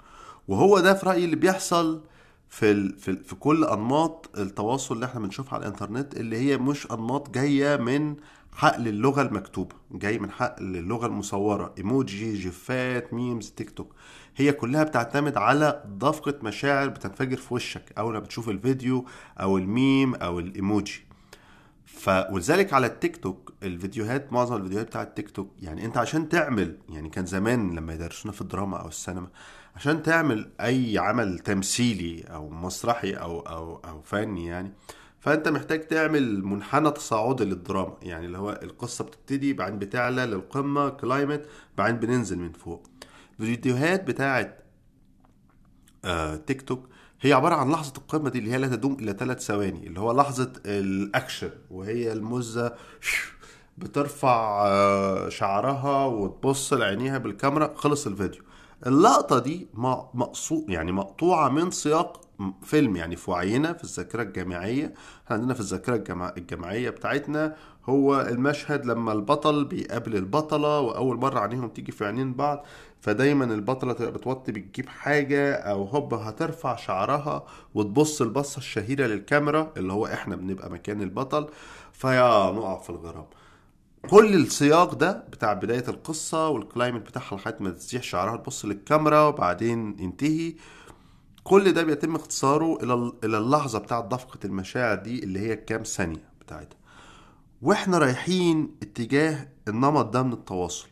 وهو 0.47 0.79
ده 0.79 0.93
في 0.93 1.05
رأيي 1.05 1.25
اللي 1.25 1.35
بيحصل 1.35 2.03
في 2.49 2.71
ال... 2.71 2.99
في, 2.99 3.11
ال... 3.11 3.23
في 3.23 3.35
كل 3.35 3.63
أنماط 3.65 4.29
التواصل 4.37 4.95
اللي 4.95 5.05
إحنا 5.05 5.19
بنشوفها 5.21 5.53
على 5.53 5.61
الإنترنت 5.67 6.17
اللي 6.17 6.37
هي 6.37 6.57
مش 6.57 6.91
أنماط 6.91 7.29
جاية 7.29 7.75
من 7.77 8.15
حقل 8.55 8.87
اللغة 8.87 9.21
المكتوبة 9.21 9.75
جاي 9.91 10.19
من 10.19 10.31
حقل 10.31 10.77
اللغة 10.77 11.05
المصورة 11.05 11.73
إيموجي 11.77 12.33
جيفات 12.33 13.13
memes 13.13 13.49
تيك 13.49 13.69
توك. 13.69 13.95
هي 14.35 14.51
كلها 14.51 14.83
بتعتمد 14.83 15.37
على 15.37 15.83
دفقة 15.87 16.35
مشاعر 16.43 16.87
بتنفجر 16.89 17.37
في 17.37 17.53
وشك 17.53 17.93
أول 17.97 18.13
ما 18.13 18.19
بتشوف 18.19 18.49
الفيديو 18.49 19.05
أو 19.39 19.57
الميم 19.57 20.15
أو 20.15 20.39
الإيموجي. 20.39 21.05
ف 21.85 22.09
ولذلك 22.09 22.73
على 22.73 22.87
التيك 22.87 23.17
توك 23.17 23.53
الفيديوهات 23.63 24.33
معظم 24.33 24.55
الفيديوهات 24.55 24.87
بتاعت 24.87 25.07
التيك 25.07 25.29
توك 25.29 25.51
يعني 25.61 25.85
أنت 25.85 25.97
عشان 25.97 26.29
تعمل 26.29 26.77
يعني 26.89 27.09
كان 27.09 27.25
زمان 27.25 27.75
لما 27.75 27.93
يدرسونا 27.93 28.33
في 28.33 28.41
الدراما 28.41 28.77
أو 28.77 28.87
السينما 28.87 29.27
عشان 29.75 30.03
تعمل 30.03 30.51
أي 30.61 30.97
عمل 30.97 31.39
تمثيلي 31.39 32.21
أو 32.23 32.49
مسرحي 32.49 33.13
أو 33.13 33.39
أو 33.39 33.75
أو 33.75 34.01
فني 34.01 34.45
يعني 34.45 34.71
فأنت 35.23 35.47
محتاج 35.47 35.87
تعمل 35.87 36.43
منحنى 36.45 36.91
تصاعدي 36.91 37.43
للدراما. 37.45 37.97
يعني 38.01 38.25
اللي 38.25 38.37
هو 38.37 38.59
القصة 38.63 39.03
بتبتدي 39.03 39.53
بعدين 39.53 39.79
بتعلى 39.79 40.25
للقمة 40.25 40.89
climax 40.89 41.45
بعدين 41.77 41.95
بننزل 41.99 42.39
من 42.39 42.51
فوق. 42.51 42.87
الفيديوهات 43.39 44.03
بتاعت 44.03 44.63
آه 46.05 46.35
تيك 46.35 46.61
توك 46.61 46.89
هي 47.21 47.33
عبارة 47.33 47.55
عن 47.55 47.71
لحظة 47.71 47.93
القمة 47.97 48.29
دي 48.29 48.39
اللي 48.39 48.51
هي 48.51 48.57
لا 48.57 48.67
تدوم 48.67 48.93
إلا 48.99 49.13
ثلاث 49.13 49.39
ثواني 49.45 49.87
اللي 49.87 49.99
هو 49.99 50.11
لحظة 50.11 50.53
الأكشن 50.65 51.51
وهي 51.71 52.13
المزة 52.13 52.75
بترفع 53.77 54.65
آه، 54.67 55.29
شعرها 55.29 56.05
وتبص 56.05 56.73
لعينيها 56.73 57.17
بالكاميرا 57.17 57.73
خلص 57.75 58.07
الفيديو. 58.07 58.41
اللقطة 58.87 59.39
دي 59.39 59.67
مقصود 60.13 60.69
يعني 60.69 60.91
مقطوعة 60.91 61.49
من 61.49 61.71
سياق 61.71 62.22
فيلم 62.61 62.95
يعني 62.95 63.15
في 63.15 63.31
وعينا 63.31 63.73
في 63.73 63.83
الذاكرة 63.83 64.21
الجامعية. 64.23 64.93
عندنا 65.29 65.53
في 65.53 65.59
الذاكرة 65.59 65.95
الجمع... 65.95 66.33
الجامعية 66.37 66.89
بتاعتنا 66.89 67.55
هو 67.85 68.21
المشهد 68.21 68.85
لما 68.85 69.11
البطل 69.13 69.65
بيقابل 69.65 70.15
البطلة 70.15 70.79
وأول 70.79 71.17
مرة 71.17 71.39
عينيهم 71.39 71.69
تيجي 71.69 71.91
في 71.91 72.05
عينين 72.05 72.33
بعض 72.33 72.65
فدايما 73.01 73.45
البطلة 73.45 73.93
تبقى 73.93 74.11
بتوطي 74.11 74.51
بتجيب 74.51 74.89
حاجة 74.89 75.53
أو 75.55 75.83
هوب 75.83 76.13
هترفع 76.13 76.75
شعرها 76.75 77.45
وتبص 77.73 78.21
البصة 78.21 78.57
الشهيرة 78.57 79.05
للكاميرا 79.07 79.71
اللي 79.77 79.93
هو 79.93 80.05
إحنا 80.05 80.35
بنبقى 80.35 80.69
مكان 80.69 81.01
البطل. 81.01 81.47
فيا 81.93 82.51
نقع 82.51 82.79
في 82.79 82.89
الغرام. 82.89 83.25
كل 84.09 84.35
السياق 84.35 84.93
ده 84.95 85.23
بتاع 85.31 85.53
بداية 85.53 85.83
القصة 85.87 86.47
والكلايمت 86.49 87.01
بتاعها 87.01 87.35
لحد 87.35 87.55
ما 87.59 87.69
تزيح 87.69 88.03
شعرها 88.03 88.37
تبص 88.37 88.65
للكاميرا 88.65 89.21
وبعدين 89.27 89.95
ينتهي. 89.99 90.55
كل 91.43 91.71
ده 91.73 91.83
بيتم 91.83 92.15
اختصاره 92.15 92.83
إلى 92.83 93.11
إلى 93.23 93.37
اللحظة 93.37 93.79
بتاعة 93.79 94.07
دفقة 94.07 94.39
المشاعر 94.45 94.97
دي 94.97 95.23
اللي 95.23 95.39
هي 95.39 95.55
كام 95.55 95.83
ثانية 95.83 96.29
بتاعتها. 96.41 96.77
وإحنا 97.61 97.97
رايحين 97.97 98.75
اتجاه 98.81 99.47
النمط 99.67 100.05
ده 100.05 100.23
من 100.23 100.33
التواصل. 100.33 100.87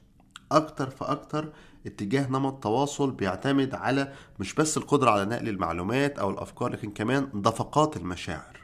أكتر 0.51 0.89
فأكتر 0.89 1.53
اتجاه 1.85 2.27
نمط 2.27 2.63
تواصل 2.63 3.11
بيعتمد 3.11 3.75
على 3.75 4.13
مش 4.39 4.53
بس 4.53 4.77
القدرة 4.77 5.11
على 5.11 5.25
نقل 5.25 5.49
المعلومات 5.49 6.19
أو 6.19 6.29
الأفكار 6.29 6.71
لكن 6.71 6.91
كمان 6.91 7.29
دفقات 7.33 7.97
المشاعر. 7.97 8.57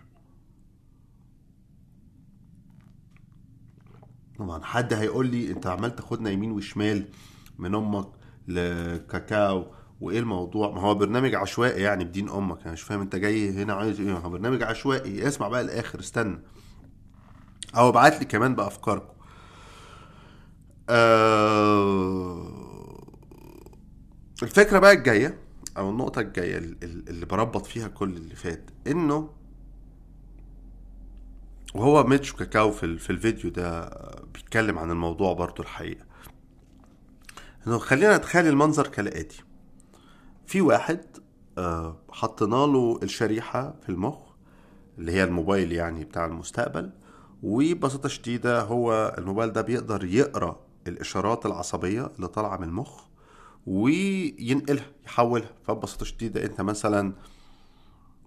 طبعا 4.40 4.64
حد 4.64 4.94
هيقول 4.94 5.28
لي 5.28 5.52
أنت 5.52 5.68
عمال 5.68 5.96
تاخدنا 5.96 6.30
يمين 6.30 6.52
وشمال 6.52 7.08
من 7.60 7.76
أمك 7.76 8.08
لكاكاو 8.48 9.66
وإيه 10.02 10.20
الموضوع؟ 10.20 10.72
ما 10.72 10.82
هو 10.82 10.96
برنامج 10.96 11.36
عشوائي 11.36 11.82
يعني 11.82 12.04
بدين 12.06 12.30
أمك. 12.30 12.62
أنا 12.64 12.72
مش 12.72 12.82
فاهم 12.82 13.02
أنت 13.02 13.16
جاي 13.16 13.50
هنا 13.64 13.74
عايز 13.74 14.02
إيه. 14.02 14.14
هو 14.18 14.30
برنامج 14.30 14.64
عشوائي. 14.64 15.28
اسمع 15.28 15.48
بقى 15.48 15.62
الآخر 15.62 16.00
استنى. 16.00 16.40
أو 17.76 17.90
ابعت 17.90 18.20
لي 18.20 18.26
كمان 18.26 18.56
بافكاركم 18.56 19.14
آه 20.90 22.48
الفكرة 24.44 24.80
بقى 24.80 24.92
الجاية 24.92 25.38
أو 25.78 25.90
النقطة 25.90 26.22
الجاية 26.22 26.58
اللي 26.84 27.26
بربط 27.26 27.66
فيها 27.66 27.88
كل 27.88 28.10
اللي 28.10 28.36
فات 28.36 28.70
إنه 28.88 29.30
وهو 31.76 32.04
ميتش 32.04 32.34
كاكاو 32.34 32.72
في, 32.72 32.98
في 32.98 33.10
الفيديو 33.10 33.50
ده 33.50 33.90
بيتكلم 34.34 34.80
عن 34.80 34.92
الموضوع 34.92 35.34
برضو 35.34 35.64
الحقيقة. 35.64 36.06
إنه 37.68 37.78
خلينا 37.78 38.18
نتخيل 38.18 38.48
المنظر 38.48 38.88
كالآتي. 38.88 39.44
في 40.48 40.62
واحد 40.62 41.06
آه، 41.58 41.98
حطينا 42.12 42.56
له 42.56 43.00
الشريحة 43.04 43.76
في 43.82 43.90
المخ 43.90 44.18
اللي 44.98 45.12
هي 45.12 45.24
الموبايل 45.24 45.72
يعني 45.72 46.04
بتاع 46.04 46.26
المستقبل 46.26 46.92
وببساطة 47.44 48.10
شديدة 48.10 48.62
هو 48.62 49.16
الموبايل 49.18 49.52
ده 49.52 49.62
بيقدر 49.62 50.04
يقرأ 50.06 50.60
الإشارات 50.88 51.46
العصبية 51.46 52.12
اللي 52.16 52.28
طالعة 52.28 52.58
من 52.58 52.64
المخ 52.64 53.02
وينقلها 53.68 54.86
يحولها. 55.06 55.50
فببساطة 55.64 56.06
شديدة 56.06 56.46
أنت 56.46 56.62
مثلا 56.62 57.14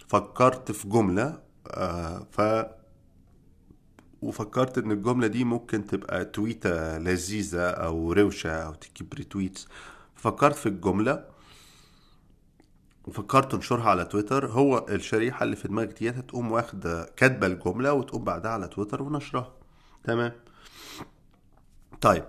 فكرت 0.09 0.73
في 0.73 0.89
جملة 0.89 1.39
آه، 1.71 2.27
ف 2.31 2.41
وفكرت 4.23 4.79
إن 4.79 4.91
الجملة 4.93 5.27
دي 5.27 5.45
ممكن 5.45 5.87
تبقى 5.87 6.25
تويتة 6.25 6.99
لذيذة 6.99 7.67
أو 7.71 8.13
روشة 8.13 8.51
أو 8.51 8.75
تجيب 8.75 9.15
ريتويتس 9.15 9.69
فكرت 10.15 10.55
في 10.57 10.67
الجملة 10.69 11.25
وفكرت 13.11 13.53
تنشرها 13.53 13.91
على 13.91 14.05
تويتر 14.05 14.47
هو 14.47 14.87
الشريحة 14.89 15.43
اللي 15.45 15.57
في 15.57 15.69
دماغك 15.69 15.99
ديت 15.99 16.17
هتقوم 16.17 16.53
واخدة 16.53 17.05
كاتبة 17.17 17.47
الجملة 17.47 17.93
وتقوم 17.93 18.25
بعدها 18.25 18.51
على 18.51 18.69
تويتر 18.69 19.03
ونشرها. 19.03 19.53
تمام؟ 20.05 20.33
طيب 22.01 22.25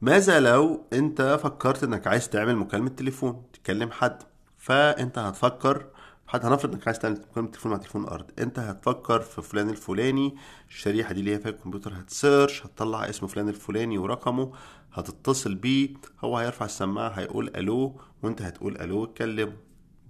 ماذا 0.00 0.40
لو 0.40 0.86
انت 0.92 1.38
فكرت 1.42 1.84
انك 1.84 2.06
عايز 2.06 2.28
تعمل 2.28 2.56
مكالمة 2.56 2.88
تليفون 2.88 3.42
تكلم 3.52 3.90
حد 3.90 4.22
فانت 4.58 5.18
هتفكر 5.18 5.86
حتى 6.26 6.46
هنفرض 6.46 6.72
انك 6.74 6.86
عايز 6.88 6.98
تعمل 6.98 7.20
مكالمة 7.30 7.48
تليفون 7.48 7.72
مع 7.72 7.78
تليفون 7.78 8.02
الأرض 8.04 8.30
انت 8.38 8.58
هتفكر 8.58 9.20
في 9.20 9.42
فلان 9.42 9.70
الفلاني 9.70 10.36
الشريحة 10.68 11.12
دي 11.14 11.20
اللي 11.20 11.34
هي 11.34 11.38
فيها 11.38 11.50
الكمبيوتر 11.50 11.92
هتسيرش 11.94 12.66
هتطلع 12.66 13.08
اسم 13.08 13.26
فلان 13.26 13.48
الفلاني 13.48 13.98
ورقمه 13.98 14.52
هتتصل 14.92 15.54
بيه 15.54 15.88
هو 16.24 16.38
هيرفع 16.38 16.64
السماعة 16.64 17.08
هيقول 17.08 17.50
ألو 17.56 18.00
وانت 18.22 18.42
هتقول 18.42 18.76
ألو 18.76 19.04
اتكلموا 19.04 19.52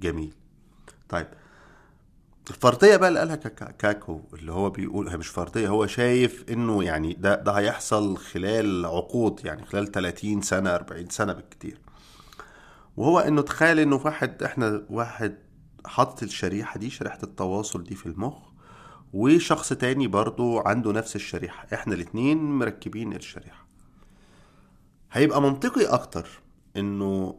جميل. 0.01 0.35
طيب 1.09 1.27
الفرضية 2.51 2.97
بقى 2.97 3.09
اللي 3.09 3.19
قالها 3.21 3.37
كاكو 3.79 4.21
اللي 4.35 4.53
هو 4.53 4.71
بيقول 4.71 5.09
هي 5.09 5.17
مش 5.17 5.29
فرضية 5.29 5.69
هو 5.69 5.87
شايف 5.87 6.45
إنه 6.51 6.85
يعني 6.85 7.13
ده 7.13 7.35
ده 7.35 7.53
هيحصل 7.53 8.17
خلال 8.17 8.87
عقود 8.87 9.41
يعني 9.45 9.67
خلال 9.67 9.93
30 9.93 10.43
سنة 10.43 10.75
40 10.75 11.09
سنة 11.09 11.33
بالكتير. 11.33 11.79
وهو 12.97 13.19
إنه 13.19 13.43
تخيل 13.43 13.79
إنه 13.79 14.01
واحد 14.05 14.43
إحنا 14.43 14.83
واحد 14.91 15.39
حاطط 15.87 16.23
الشريحة 16.23 16.79
دي 16.79 16.91
شريحة 16.91 17.19
التواصل 17.23 17.85
دي 17.85 17.95
في 17.95 18.07
المخ 18.07 18.39
وشخص 19.13 19.73
تاني 19.73 20.07
برضو 20.07 20.59
عنده 20.59 20.93
نفس 20.93 21.17
الشريحة. 21.17 21.67
إحنا 21.75 21.95
الاتنين 21.95 22.39
مركبين 22.39 23.13
الشريحة. 23.13 23.67
هيبقى 25.13 25.43
منطقي 25.43 25.85
أكتر 25.87 26.29
إنه 26.77 27.39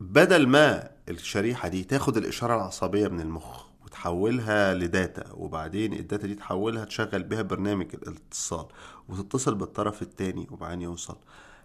بدل 0.00 0.46
ما 0.46 0.93
الشريحة 1.08 1.68
دي 1.68 1.84
تاخد 1.84 2.16
الإشارة 2.16 2.54
العصبية 2.56 3.08
من 3.08 3.20
المخ 3.20 3.64
وتحولها 3.84 4.74
ل 4.74 4.86
data 4.86 5.32
وبعدين 5.32 5.92
ال 5.92 5.99
data 5.99 6.26
دي 6.26 6.34
تحولها 6.34 6.84
تشغل 6.84 7.22
بها 7.22 7.42
برنامج 7.42 7.86
الاتصال 7.94 8.66
وتتصل 9.08 9.54
بالطرف 9.54 10.02
التاني 10.02 10.46
وبعدين 10.50 10.82
يوصل. 10.82 11.16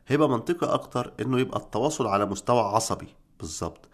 هيبقى 0.08 0.30
منطقي 0.30 0.74
أكتر 0.74 1.14
إنه 1.22 1.40
يبقى 1.40 1.60
التواصل 1.60 2.08
على 2.08 2.26
مستوى 2.26 2.60
عصبي 2.60 3.08
بالظبط. 3.40 3.90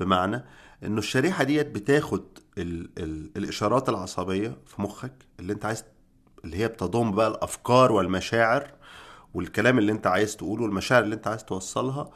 بمعنى 0.00 0.44
إنه 0.84 0.98
الشريحة 0.98 1.44
ديت 1.44 1.66
بتاخد 1.66 2.24
ال 2.58 2.90
ال 2.98 3.30
الإشارات 3.36 3.88
العصبية 3.88 4.56
في 4.66 4.82
مخك 4.82 5.12
اللي 5.40 5.52
أنت 5.52 5.64
عايز 5.64 5.84
اللي 6.44 6.56
هي 6.56 6.68
بتضم 6.68 7.10
بقى 7.10 7.28
الأفكار 7.28 7.92
والمشاعر 7.92 8.70
والكلام 9.34 9.78
اللي 9.78 9.92
أنت 9.92 10.06
عايز 10.06 10.36
تقوله 10.36 10.62
والمشاعر 10.62 11.02
اللي 11.02 11.14
أنت 11.14 11.26
عايز 11.28 11.44
توصلها 11.44 12.10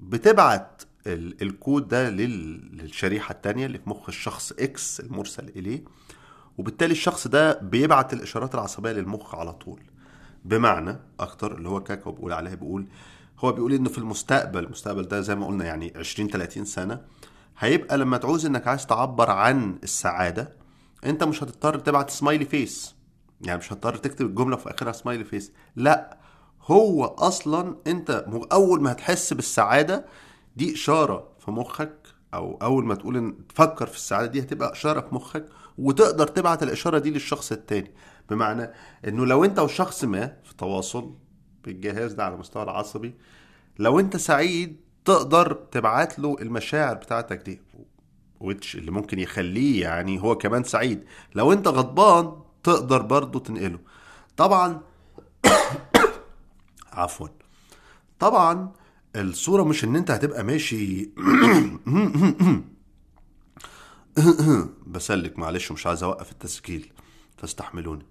وبتبعت 0.00 0.82
الكود 1.06 1.88
ده 1.88 2.10
للشريحة 2.10 3.32
التانية 3.32 3.66
اللي 3.66 3.78
في 3.78 3.90
مخ 3.90 4.08
الشخص 4.08 4.52
إكس 4.52 5.00
المرسل 5.00 5.48
إليه 5.56 5.84
وبالتالي 6.58 6.92
الشخص 6.92 7.26
ده 7.28 7.58
بيبعت 7.60 8.12
الإشارات 8.12 8.54
العصبية 8.54 8.92
للمخ 8.92 9.34
على 9.34 9.52
طول. 9.52 9.80
بمعنى 10.44 10.96
أكتر 11.20 11.54
اللي 11.56 11.68
هو 11.68 11.82
كاكا 11.82 12.10
بيقول 12.10 12.32
عليها 12.32 12.54
بيقول 12.54 12.86
هو 13.38 13.52
بيقول 13.52 13.72
إنه 13.72 13.88
في 13.88 13.98
المستقبل 13.98 14.64
المستقبل 14.64 15.02
ده 15.02 15.20
زي 15.20 15.34
ما 15.34 15.46
قلنا 15.46 15.64
يعني 15.64 15.92
20 15.96 16.28
30 16.30 16.64
سنة 16.64 17.00
هيبقى 17.58 17.98
لما 17.98 18.16
تعوز 18.16 18.46
إنك 18.46 18.68
عايز 18.68 18.86
تعبر 18.86 19.30
عن 19.30 19.78
السعادة 19.82 20.52
أنت 21.04 21.24
مش 21.24 21.42
هتضطر 21.42 21.78
تبعت 21.78 22.10
smiley 22.10 22.44
face 22.44 22.94
يعني 23.40 23.58
مش 23.58 23.72
هتضطر 23.72 23.96
تكتب 23.96 24.26
الجملة 24.26 24.56
في 24.56 24.70
آخرها 24.70 24.92
smiley 24.92 25.24
face 25.24 25.52
لا 25.76 26.18
هو 26.66 27.04
أصلا 27.04 27.76
أنت 27.86 28.24
أول 28.52 28.82
ما 28.82 28.92
هتحس 28.92 29.32
بالسعادة 29.32 30.04
دي 30.58 30.74
إشارة 30.74 31.28
في 31.38 31.50
مخك 31.50 32.06
أو 32.34 32.58
أول 32.62 32.84
ما 32.84 32.94
تقول 32.94 33.16
إن 33.16 33.46
تفكر 33.48 33.86
في 33.86 33.96
السعادة 33.96 34.26
دي 34.26 34.40
هتبقى 34.40 34.72
إشارة 34.72 35.00
في 35.00 35.14
مخك 35.14 35.46
وتقدر 35.78 36.26
تبعت 36.26 36.62
الإشارة 36.62 36.98
دي 36.98 37.10
للشخص 37.10 37.52
التاني. 37.52 37.94
بمعنى 38.30 38.70
إنه 39.08 39.26
لو 39.26 39.44
أنت 39.44 39.58
وشخص 39.58 40.04
ما 40.04 40.36
في 40.44 40.56
تواصل 40.56 41.14
بالجهاز 41.64 42.12
ده 42.12 42.24
على 42.24 42.34
المستوى 42.34 42.62
العصبي 42.62 43.14
لو 43.78 44.00
أنت 44.00 44.16
سعيد 44.16 44.80
تقدر 45.04 45.52
تبعت 45.52 46.18
له 46.18 46.36
المشاعر 46.40 46.94
بتاعتك 46.94 47.36
دي 47.42 47.60
ويتش 48.40 48.76
اللي 48.76 48.90
ممكن 48.90 49.18
يخليه 49.18 49.82
يعني 49.82 50.22
هو 50.22 50.34
كمان 50.38 50.64
سعيد. 50.64 51.04
لو 51.34 51.52
أنت 51.52 51.68
غضبان 51.68 52.32
تقدر 52.62 53.02
برضه 53.02 53.40
تنقله. 53.40 53.78
طبعا 54.36 54.80
عفوا. 56.92 57.28
طبعا 58.18 58.72
الصورة 59.16 59.62
مش 59.62 59.84
إن 59.84 59.96
أنت 59.96 60.10
هتبقى 60.10 60.44
ماشي. 60.44 61.10
بسلك 64.86 65.38
معلش 65.38 65.72
مش 65.72 65.86
عايز 65.86 66.02
أوقف 66.02 66.32
التسجيل. 66.32 66.92
فاستحملوني. 67.36 68.06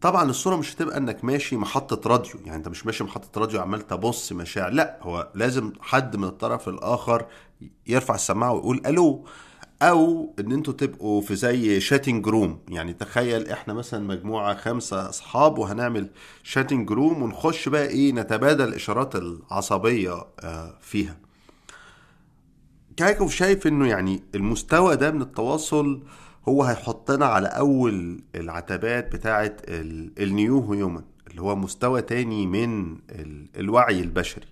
طبعا 0.00 0.30
الصورة 0.30 0.56
مش 0.56 0.74
هتبقى 0.74 0.98
إنك 0.98 1.24
ماشي 1.24 1.56
محطة 1.56 2.08
راديو. 2.10 2.40
يعني 2.44 2.56
أنت 2.56 2.68
مش 2.68 2.86
ماشي 2.86 3.04
محطة 3.04 3.40
راديو 3.40 3.60
عمال 3.60 3.86
تبص 3.86 4.32
مشاعر. 4.32 4.70
لا 4.70 4.98
هو 5.02 5.32
لازم 5.34 5.72
حد 5.80 6.16
من 6.16 6.24
الطرف 6.24 6.68
الآخر 6.68 7.26
يرفع 7.86 8.14
السماعة 8.14 8.52
ويقول 8.52 8.82
ألو. 8.86 9.26
أو 9.82 10.34
إن 10.40 10.52
أنتوا 10.52 10.72
تبقوا 10.72 11.20
في 11.20 11.34
زي 11.34 11.80
chatting 11.80 12.28
room 12.28 12.58
يعني 12.68 12.92
تخيل 12.92 13.48
إحنا 13.48 13.74
مثلا 13.74 14.06
مجموعة 14.06 14.54
خمسة 14.56 15.08
أصحاب 15.08 15.58
وهنعمل 15.58 16.10
chatting 16.42 16.90
room 16.90 17.22
ونخش 17.22 17.68
بقى 17.68 17.86
إيه 17.88 18.12
نتبادل 18.12 18.68
الاشارات 18.68 19.16
العصبية 19.16 20.26
آه، 20.40 20.78
فيها. 20.80 21.16
كاكو 22.96 23.34
شايف 23.34 23.66
إنه 23.66 23.88
يعني 23.88 24.22
المستوى 24.34 24.96
ده 24.96 25.10
من 25.10 25.22
التواصل 25.22 26.02
هو 26.48 26.62
هيحطنا 26.62 27.26
على 27.26 27.48
أول 27.48 28.20
العتبات 28.34 29.12
بتاعه 29.12 29.56
ال 29.68 29.94
new 29.94 30.72
human 30.72 31.02
اللي 31.30 31.42
هو 31.42 31.56
مستوى 31.56 32.02
تاني 32.02 32.46
من 32.46 32.96
ال- 33.10 33.48
الوعي 33.56 34.00
البشري. 34.00 34.46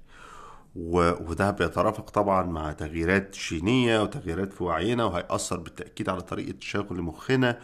وده 0.76 1.50
بيترافق 1.50 2.10
طبعا 2.10 2.42
مع 2.42 2.72
تغييرات 2.72 3.36
جينية 3.48 4.02
وتغييرات 4.02 4.52
في 4.52 4.64
وعينا 4.64 5.04
وهيأثر 5.04 5.56
بالتأكيد 5.60 6.08
على 6.08 6.20
طريقة 6.20 6.52
تشغل 6.58 7.02
مخنا 7.02 7.58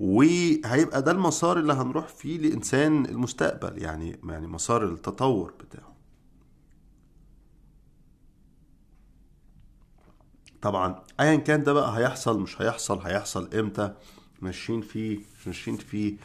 وهيبقى 0.00 1.02
ده 1.02 1.10
المسار 1.12 1.58
اللي 1.58 1.72
هنروح 1.72 2.08
فيه 2.08 2.38
لإنسان 2.38 3.04
المستقبل 3.06 3.82
يعني 3.82 4.20
يعني 4.24 4.46
مسار 4.46 4.84
التطور 4.84 5.54
بتاعه. 5.60 5.90
طبعا 10.62 11.02
ايا 11.20 11.36
كان 11.36 11.62
ده 11.62 11.72
بقى 11.72 11.98
هيحصل 11.98 12.40
مش 12.40 12.62
هيحصل 12.62 12.98
هيحصل 12.98 13.54
إمتى؟ 13.54 13.94
ماشيين 14.42 14.80
فيه 14.80 15.18
مش 15.18 15.46
ماشيين 15.46 15.76
فيه 15.76 16.16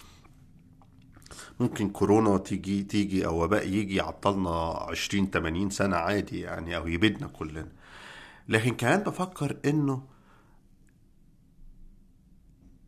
ممكن 1.59 1.89
كورونا 1.89 2.37
تيجي 2.37 2.83
تيجي 2.83 3.25
أو 3.25 3.43
وباء 3.43 3.67
يجي 3.67 3.95
يعطلنا 3.95 4.49
20 4.89 5.29
80 5.31 5.69
سنة 5.69 5.95
عادي 5.95 6.39
يعني 6.39 6.75
أو 6.77 6.87
يبيدنا 6.87 7.27
كلنا. 7.27 7.71
لكن 8.49 8.75
كمان 8.75 8.99
بفكر 9.03 9.57
إنه 9.65 10.03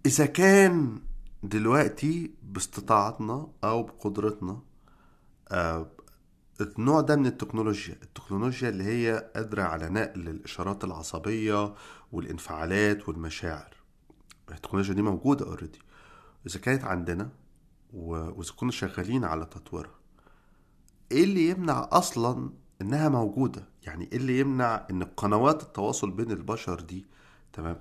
إذا 0.06 0.26
كان 0.26 1.00
دلوقتي 1.44 2.32
باستطاعتنا 2.44 3.48
أو 3.64 3.84
بقدرتنا 3.84 4.62
آه، 5.52 5.92
النوع 6.62 7.02
ده 7.02 7.16
من 7.16 7.26
التكنولوجيا 7.26 7.96
التكنولوجيا 8.04 8.70
اللي 8.70 8.84
هي 8.84 9.32
قادرة 9.36 9.64
على 9.64 9.90
نقل 9.90 10.28
الإشارات 10.30 10.84
العصبية 10.84 11.74
والانفعالات 12.12 13.10
والمشاعر. 13.10 13.76
التكنولوجيا 14.52 14.94
دي 14.94 15.02
موجودة 15.02 15.46
already 15.46 15.80
إذا 16.48 16.60
كانت 16.60 16.84
عندنا 16.84 17.30
وإذا 17.94 18.52
كنا 18.56 18.72
شغالين 18.72 19.26
على 19.26 19.46
تطويرها. 19.46 19.96
إيه 21.12 21.24
اللي 21.24 21.50
يمنع 21.50 21.90
أصلا 21.92 22.50
إنها 22.82 23.10
موجودة؟ 23.10 23.68
يعني 23.84 24.10
إيه 24.12 24.18
اللي 24.18 24.40
يمنع 24.40 24.88
إن 24.92 25.04
قنوات 25.04 25.64
التواصل 25.64 26.12
بين 26.12 26.32
البشر 26.32 26.80
دي 26.80 27.06
تمام 27.54 27.80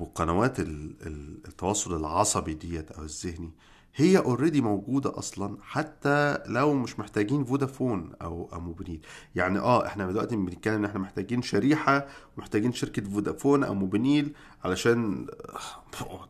وقنوات 0.00 0.60
ال- 0.60 0.96
ال- 1.06 1.46
التواصل 1.48 1.96
العصبي 1.96 2.54
ديت 2.54 2.90
أو 2.92 3.02
الذهني 3.02 3.50
هي 3.94 4.18
already 4.18 4.60
موجودة 4.60 5.18
أصلا 5.18 5.56
حتى 5.62 6.38
لو 6.46 6.74
مش 6.74 6.98
محتاجين 6.98 7.44
فودافون 7.44 8.12
أو 8.22 8.48
أو 8.52 8.60
موبينيل 8.60 9.00
يعني 9.34 9.58
آه 9.58 9.86
إحنا 9.86 10.10
دلوقتي 10.10 10.36
بنتكلم 10.36 10.74
إن 10.74 10.84
إحنا 10.84 11.00
محتاجين 11.00 11.42
شريحة 11.42 12.06
ومحتاجين 12.36 12.72
شركة 12.72 13.02
فودافون 13.02 13.64
أو 13.64 13.74
موبينيل 13.74 14.34
علشان 14.64 15.26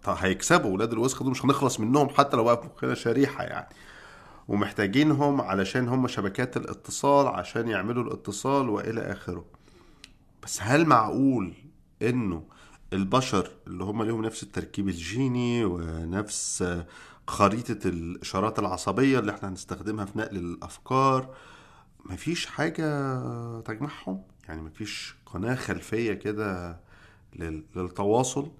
طب 0.03 0.17
هيكسبوا 0.19 0.71
ولاد 0.71 0.93
الوسخ 0.93 1.23
دول 1.23 1.31
مش 1.31 1.45
هنخلص 1.45 1.81
منهم 1.81 2.09
حتى 2.09 2.37
لو 2.37 2.57
في 2.57 2.67
مخنا 2.67 2.95
شريحة 2.95 3.45
يعني. 3.45 3.69
ومحتاجينهم 4.49 5.41
علشان 5.41 5.89
هم 5.89 6.07
شبكات 6.07 6.57
الاتصال 6.57 7.27
عشان 7.27 7.69
يعملوا 7.69 8.05
الاتصال 8.05 8.69
وإلى 8.69 9.01
آخره. 9.01 9.45
بس 10.43 10.59
هل 10.63 10.87
معقول 10.87 11.53
إنه 12.03 12.43
البشر 12.93 13.51
اللي 13.67 13.85
هم 13.85 14.03
ليهم 14.03 14.23
نفس 14.23 14.43
التركيب 14.43 14.89
الجيني 14.89 15.65
ونفس 15.65 16.65
خريطة 17.27 17.89
الإشارات 17.89 18.59
العصبية 18.59 19.19
اللي 19.19 19.33
إحنا 19.33 19.49
هنستخدمها 19.49 20.05
في 20.05 20.19
نقل 20.19 20.37
الأفكار 20.37 21.35
مفيش 22.05 22.47
حاجة 22.47 22.85
تجمعهم؟ 23.61 24.23
يعني 24.49 24.63
مفيش 24.63 25.15
قناة 25.27 25.55
خلفية 25.55 26.13
كده 26.13 26.81
لل- 27.37 27.65
للتواصل؟ 27.77 28.51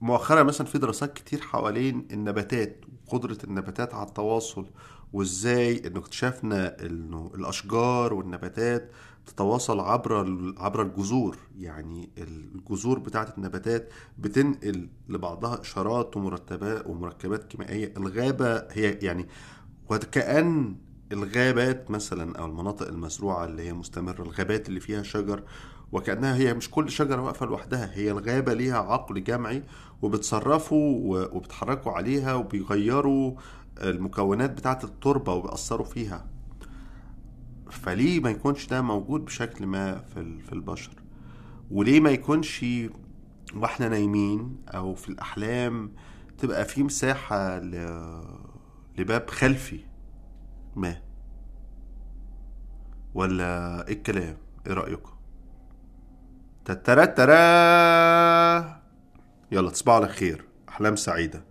مؤخرا 0.00 0.42
مثلا 0.42 0.66
في 0.66 0.78
دراسات 0.78 1.12
كتير 1.12 1.40
حوالين 1.40 2.08
النباتات 2.10 2.84
وقدرة 3.06 3.38
النباتات 3.44 3.94
على 3.94 4.08
التواصل 4.08 4.66
وإزاي 5.12 5.86
إنه 5.86 5.98
اكتشفنا 5.98 6.86
إنه 6.86 7.32
الأشجار 7.34 8.14
والنباتات 8.14 8.90
تتواصل 9.26 9.80
عبر 9.80 10.14
عبر 10.58 10.82
الجذور. 10.82 11.36
يعني 11.58 12.10
الجذور 12.18 12.98
بتاعت 12.98 13.38
النباتات 13.38 13.88
بتنقل 14.18 14.88
لبعضها 15.08 15.60
إشارات 15.60 16.16
ومرتبات 16.16 16.86
ومركبات 16.86 17.44
كيميائية. 17.44 17.94
الغابة 17.96 18.56
هي 18.70 18.90
يعني 19.02 19.28
وكأن 19.90 20.76
الغابات 21.12 21.90
مثلا 21.90 22.38
أو 22.38 22.44
المناطق 22.46 22.88
المزروعة 22.88 23.44
اللي 23.44 23.62
هي 23.62 23.72
مستمرة 23.72 24.22
الغابات 24.22 24.68
اللي 24.68 24.80
فيها 24.80 25.02
شجر 25.02 25.42
وكأنها 25.92 26.36
هي 26.36 26.54
مش 26.54 26.70
كل 26.70 26.90
شجرة 26.90 27.20
واقفة 27.22 27.46
لوحدها 27.46 27.90
هي 27.94 28.10
الغابة 28.10 28.54
ليها 28.54 28.78
عقل 28.78 29.24
جمعي 29.24 29.62
وبتصرفوا 30.02 30.96
و- 30.98 31.36
وبيتحركوا 31.36 31.92
عليها 31.92 32.34
وبيغيروا 32.34 33.34
المكونات 33.82 34.50
بتاعة 34.50 34.80
التربة 34.84 35.32
وبيأثروا 35.32 35.86
فيها. 35.86 36.26
فليه 37.72 38.20
ما 38.20 38.30
يكونش 38.30 38.66
ده 38.66 38.82
موجود 38.82 39.24
بشكل 39.24 39.66
ما 39.66 39.98
في 39.98 40.38
في 40.40 40.52
البشر؟ 40.52 40.92
وليه 41.70 42.00
ما 42.00 42.10
يكونش 42.10 42.64
وإحنا 43.54 43.88
نايمين 43.88 44.56
أو 44.68 44.94
في 44.94 45.08
الأحلام 45.08 45.92
تبقى 46.38 46.64
في 46.64 46.82
مساحة 46.82 47.58
لباب 48.98 49.30
خلفي 49.30 49.80
ما؟ 50.76 51.00
ولا 53.14 53.88
إيه 53.88 53.94
الكلام؟ 53.94 54.36
إيه 54.66 54.72
رأيكم؟ 54.72 55.12
تترا 56.64 57.04
ترا 57.04 58.82
يلا 59.52 59.70
تصبحوا 59.70 59.96
على 59.96 60.08
خير. 60.08 60.44
أحلام 60.68 60.96
سعيدة. 60.96 61.44